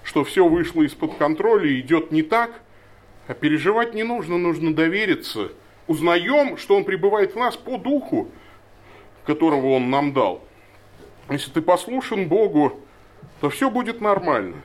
что 0.07 0.23
все 0.23 0.47
вышло 0.47 0.83
из-под 0.83 1.15
контроля 1.15 1.69
и 1.69 1.81
идет 1.81 2.13
не 2.13 2.21
так, 2.21 2.61
а 3.27 3.33
переживать 3.33 3.93
не 3.93 4.03
нужно, 4.03 4.37
нужно 4.37 4.73
довериться. 4.73 5.51
Узнаем, 5.85 6.55
что 6.55 6.77
Он 6.77 6.85
пребывает 6.85 7.33
в 7.33 7.35
нас 7.35 7.57
по 7.57 7.77
духу, 7.77 8.29
которого 9.25 9.71
Он 9.71 9.89
нам 9.89 10.13
дал. 10.13 10.41
Если 11.29 11.51
ты 11.51 11.61
послушен 11.61 12.29
Богу, 12.29 12.79
то 13.41 13.49
все 13.49 13.69
будет 13.69 13.99
нормально. 13.99 14.55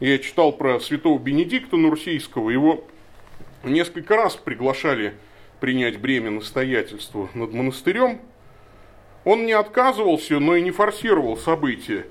Я 0.00 0.18
читал 0.18 0.52
про 0.52 0.80
святого 0.80 1.18
Бенедикта 1.20 1.76
Нурсийского, 1.76 2.50
его 2.50 2.84
несколько 3.62 4.16
раз 4.16 4.34
приглашали 4.34 5.14
принять 5.60 6.00
бремя 6.00 6.32
настоятельства 6.32 7.28
над 7.34 7.52
монастырем. 7.52 8.20
Он 9.24 9.46
не 9.46 9.52
отказывался, 9.52 10.40
но 10.40 10.56
и 10.56 10.62
не 10.62 10.72
форсировал 10.72 11.36
события. 11.36 12.06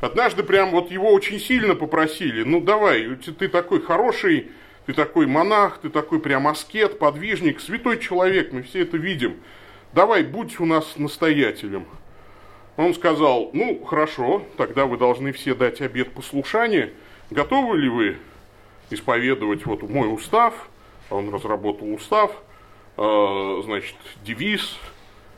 Однажды 0.00 0.42
прям 0.42 0.70
вот 0.70 0.90
его 0.90 1.12
очень 1.12 1.38
сильно 1.38 1.74
попросили, 1.74 2.42
ну 2.42 2.60
давай, 2.60 3.16
ты 3.16 3.48
такой 3.48 3.80
хороший, 3.82 4.50
ты 4.86 4.92
такой 4.92 5.26
монах, 5.26 5.78
ты 5.80 5.90
такой 5.90 6.20
прям 6.20 6.48
аскет, 6.48 6.98
подвижник, 6.98 7.60
святой 7.60 7.98
человек, 7.98 8.52
мы 8.52 8.62
все 8.62 8.82
это 8.82 8.96
видим. 8.96 9.36
Давай, 9.92 10.22
будь 10.22 10.58
у 10.60 10.66
нас 10.66 10.96
настоятелем. 10.96 11.86
Он 12.76 12.94
сказал, 12.94 13.50
ну 13.52 13.84
хорошо, 13.84 14.44
тогда 14.56 14.86
вы 14.86 14.98
должны 14.98 15.32
все 15.32 15.54
дать 15.54 15.80
обет 15.80 16.12
послушания. 16.12 16.92
Готовы 17.30 17.76
ли 17.76 17.88
вы 17.88 18.16
исповедовать 18.90 19.66
вот 19.66 19.82
мой 19.82 20.12
устав? 20.12 20.68
Он 21.10 21.32
разработал 21.32 21.92
устав, 21.92 22.32
э, 22.96 23.62
значит, 23.64 23.96
девиз, 24.22 24.78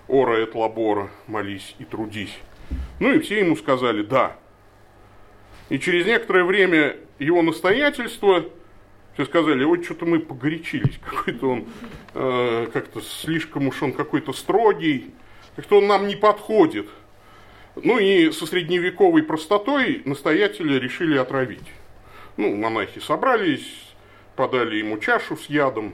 ора 0.07 0.41
et 0.41 0.55
лабора, 0.55 1.11
молись 1.27 1.75
и 1.79 1.85
трудись. 1.85 2.37
Ну 3.01 3.13
и 3.13 3.19
все 3.19 3.41
ему 3.41 3.57
сказали 3.57 4.03
«да». 4.03 4.37
И 5.69 5.79
через 5.79 6.07
некоторое 6.07 6.45
время 6.45 6.97
его 7.19 7.43
настоятельство, 7.43 8.45
все 9.15 9.25
сказали, 9.25 9.65
ой, 9.65 9.83
что-то 9.83 10.07
мы 10.07 10.21
погорячились, 10.21 10.99
какой-то 11.05 11.51
он, 11.51 11.67
э, 12.15 12.69
как-то 12.73 13.01
слишком 13.01 13.69
уж 13.69 13.83
он 13.83 13.93
какой-то 13.93 14.33
строгий, 14.33 15.11
как-то 15.57 15.79
он 15.79 15.87
нам 15.87 16.07
не 16.07 16.17
подходит. 16.17 16.89
Ну 17.77 17.99
и 17.99 18.31
со 18.33 18.47
средневековой 18.47 19.23
простотой 19.23 20.03
настоятеля 20.05 20.79
решили 20.79 21.17
отравить. 21.17 21.67
Ну, 22.41 22.57
монахи 22.57 23.01
собрались, 23.01 23.71
подали 24.35 24.77
ему 24.77 24.97
чашу 24.97 25.37
с 25.37 25.51
ядом, 25.51 25.93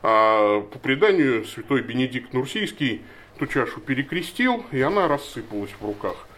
а 0.00 0.60
по 0.60 0.78
преданию 0.78 1.44
святой 1.44 1.82
Бенедикт 1.82 2.32
Нурсийский 2.32 3.02
эту 3.34 3.48
чашу 3.48 3.80
перекрестил, 3.80 4.64
и 4.70 4.80
она 4.80 5.08
рассыпалась 5.08 5.72
в 5.72 5.84
руках 5.84 6.28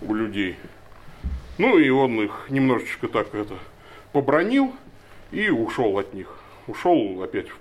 у 0.00 0.14
людей. 0.14 0.54
Ну 1.58 1.76
и 1.76 1.88
он 1.90 2.20
их 2.20 2.46
немножечко 2.50 3.08
так 3.08 3.34
это 3.34 3.58
побронил 4.12 4.72
и 5.32 5.50
ушел 5.50 5.98
от 5.98 6.14
них. 6.14 6.38
Ушел 6.68 7.20
опять 7.20 7.48
в, 7.48 7.56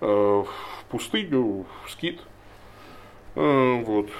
э, 0.00 0.06
в 0.08 0.84
пустыню, 0.88 1.66
в 1.84 1.88
скит. 1.92 2.20
Э, 3.36 3.80
вот. 3.86 4.10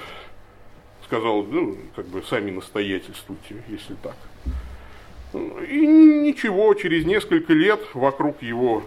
Сказал, 1.03 1.43
ну, 1.43 1.77
как 1.97 2.05
бы 2.05 2.23
сами 2.23 2.51
настоятельствуйте, 2.51 3.61
если 3.67 3.95
так. 3.95 4.15
И 5.33 5.87
ничего, 5.87 6.73
через 6.73 7.05
несколько 7.05 7.53
лет 7.53 7.79
вокруг 7.93 8.41
его 8.41 8.83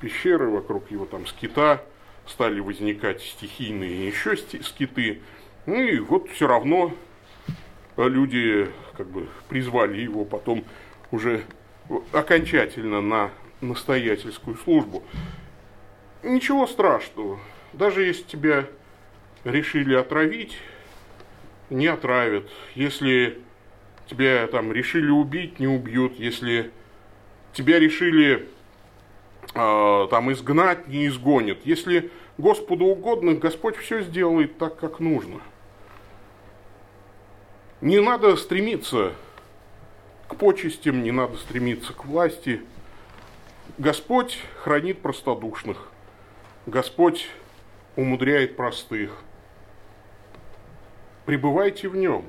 пещеры, 0.00 0.48
вокруг 0.48 0.90
его 0.90 1.04
там 1.04 1.26
скита 1.26 1.82
стали 2.26 2.60
возникать 2.60 3.22
стихийные 3.22 4.06
еще 4.06 4.36
скиты. 4.36 5.20
Ну 5.66 5.82
и 5.82 5.98
вот 5.98 6.28
все 6.30 6.46
равно 6.46 6.94
люди 7.96 8.70
как 8.96 9.08
бы 9.08 9.26
призвали 9.48 10.00
его 10.00 10.24
потом 10.24 10.64
уже 11.10 11.44
окончательно 12.12 13.00
на 13.00 13.30
настоятельскую 13.60 14.56
службу. 14.56 15.02
Ничего 16.22 16.66
страшного. 16.66 17.40
Даже 17.72 18.04
если 18.04 18.22
тебя 18.22 18.66
решили 19.44 19.94
отравить, 19.94 20.56
не 21.68 21.88
отравят. 21.88 22.48
Если 22.74 23.40
тебя 24.10 24.46
там 24.48 24.72
решили 24.72 25.08
убить, 25.08 25.60
не 25.60 25.68
убьют. 25.68 26.18
Если 26.18 26.72
тебя 27.52 27.78
решили 27.78 28.48
э, 29.54 30.08
там 30.10 30.32
изгнать, 30.32 30.88
не 30.88 31.06
изгонят. 31.06 31.58
Если 31.64 32.10
Господу 32.36 32.86
угодно, 32.86 33.34
Господь 33.34 33.76
все 33.76 34.02
сделает 34.02 34.58
так, 34.58 34.76
как 34.76 34.98
нужно. 34.98 35.40
Не 37.80 38.00
надо 38.00 38.36
стремиться 38.36 39.14
к 40.28 40.34
почестям, 40.34 41.02
не 41.02 41.12
надо 41.12 41.36
стремиться 41.36 41.92
к 41.92 42.04
власти. 42.04 42.62
Господь 43.78 44.38
хранит 44.62 45.00
простодушных. 45.00 45.88
Господь 46.66 47.28
умудряет 47.96 48.56
простых. 48.56 49.22
Пребывайте 51.24 51.88
в 51.88 51.96
нем. 51.96 52.24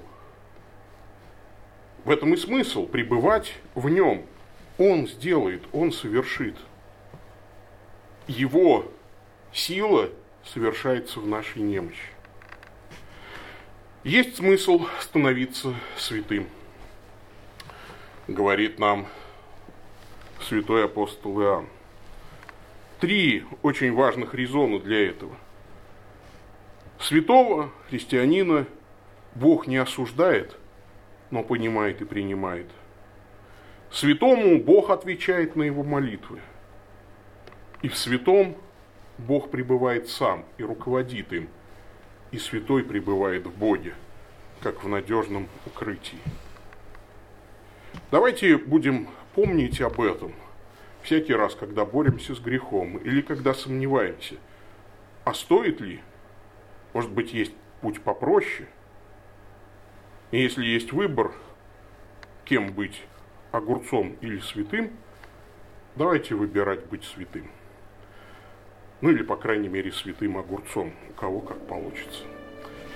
В 2.03 2.09
этом 2.09 2.33
и 2.33 2.37
смысл, 2.37 2.87
пребывать 2.87 3.53
в 3.75 3.87
нем. 3.89 4.25
Он 4.77 5.07
сделает, 5.07 5.61
он 5.71 5.91
совершит. 5.91 6.55
Его 8.27 8.91
сила 9.53 10.09
совершается 10.43 11.19
в 11.19 11.27
нашей 11.27 11.61
немощи. 11.61 12.11
Есть 14.03 14.37
смысл 14.37 14.87
становиться 14.99 15.75
святым, 15.95 16.47
говорит 18.27 18.79
нам 18.79 19.05
святой 20.41 20.85
апостол 20.85 21.39
Иоанн. 21.39 21.67
Три 22.99 23.45
очень 23.61 23.93
важных 23.93 24.33
резона 24.33 24.79
для 24.79 25.07
этого. 25.09 25.35
Святого 26.99 27.71
христианина 27.89 28.65
Бог 29.35 29.67
не 29.67 29.77
осуждает, 29.77 30.57
но 31.31 31.43
понимает 31.43 32.01
и 32.01 32.05
принимает. 32.05 32.67
Святому 33.89 34.61
Бог 34.61 34.89
отвечает 34.89 35.55
на 35.55 35.63
его 35.63 35.83
молитвы. 35.83 36.39
И 37.81 37.89
в 37.89 37.97
святом 37.97 38.55
Бог 39.17 39.49
пребывает 39.49 40.07
сам 40.07 40.45
и 40.57 40.63
руководит 40.63 41.33
им– 41.33 41.49
и 42.31 42.37
святой 42.37 42.83
пребывает 42.83 43.45
в 43.45 43.57
Боге, 43.57 43.93
как 44.61 44.83
в 44.83 44.87
надежном 44.87 45.47
укрытии. 45.65 46.19
Давайте 48.09 48.57
будем 48.57 49.07
помнить 49.35 49.81
об 49.81 49.99
этом 49.99 50.33
всякий 51.03 51.33
раз, 51.33 51.55
когда 51.55 51.85
боремся 51.85 52.33
с 52.35 52.39
грехом 52.39 52.97
или 52.97 53.21
когда 53.21 53.53
сомневаемся. 53.53 54.35
А 55.25 55.33
стоит 55.33 55.81
ли? 55.81 55.99
Может 56.93 57.11
быть, 57.11 57.33
есть 57.33 57.53
путь 57.81 58.01
попроще? 58.01 58.67
И 60.31 60.41
если 60.41 60.65
есть 60.65 60.93
выбор, 60.93 61.33
кем 62.45 62.71
быть, 62.71 63.01
огурцом 63.51 64.15
или 64.21 64.39
святым, 64.39 64.91
давайте 65.95 66.35
выбирать 66.35 66.85
быть 66.85 67.03
святым. 67.03 67.49
Ну 69.01 69.09
или, 69.09 69.23
по 69.23 69.35
крайней 69.35 69.67
мере, 69.67 69.91
святым 69.91 70.37
огурцом, 70.37 70.93
у 71.09 71.13
кого 71.13 71.41
как 71.41 71.67
получится. 71.67 72.23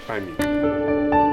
Аминь. 0.08 1.25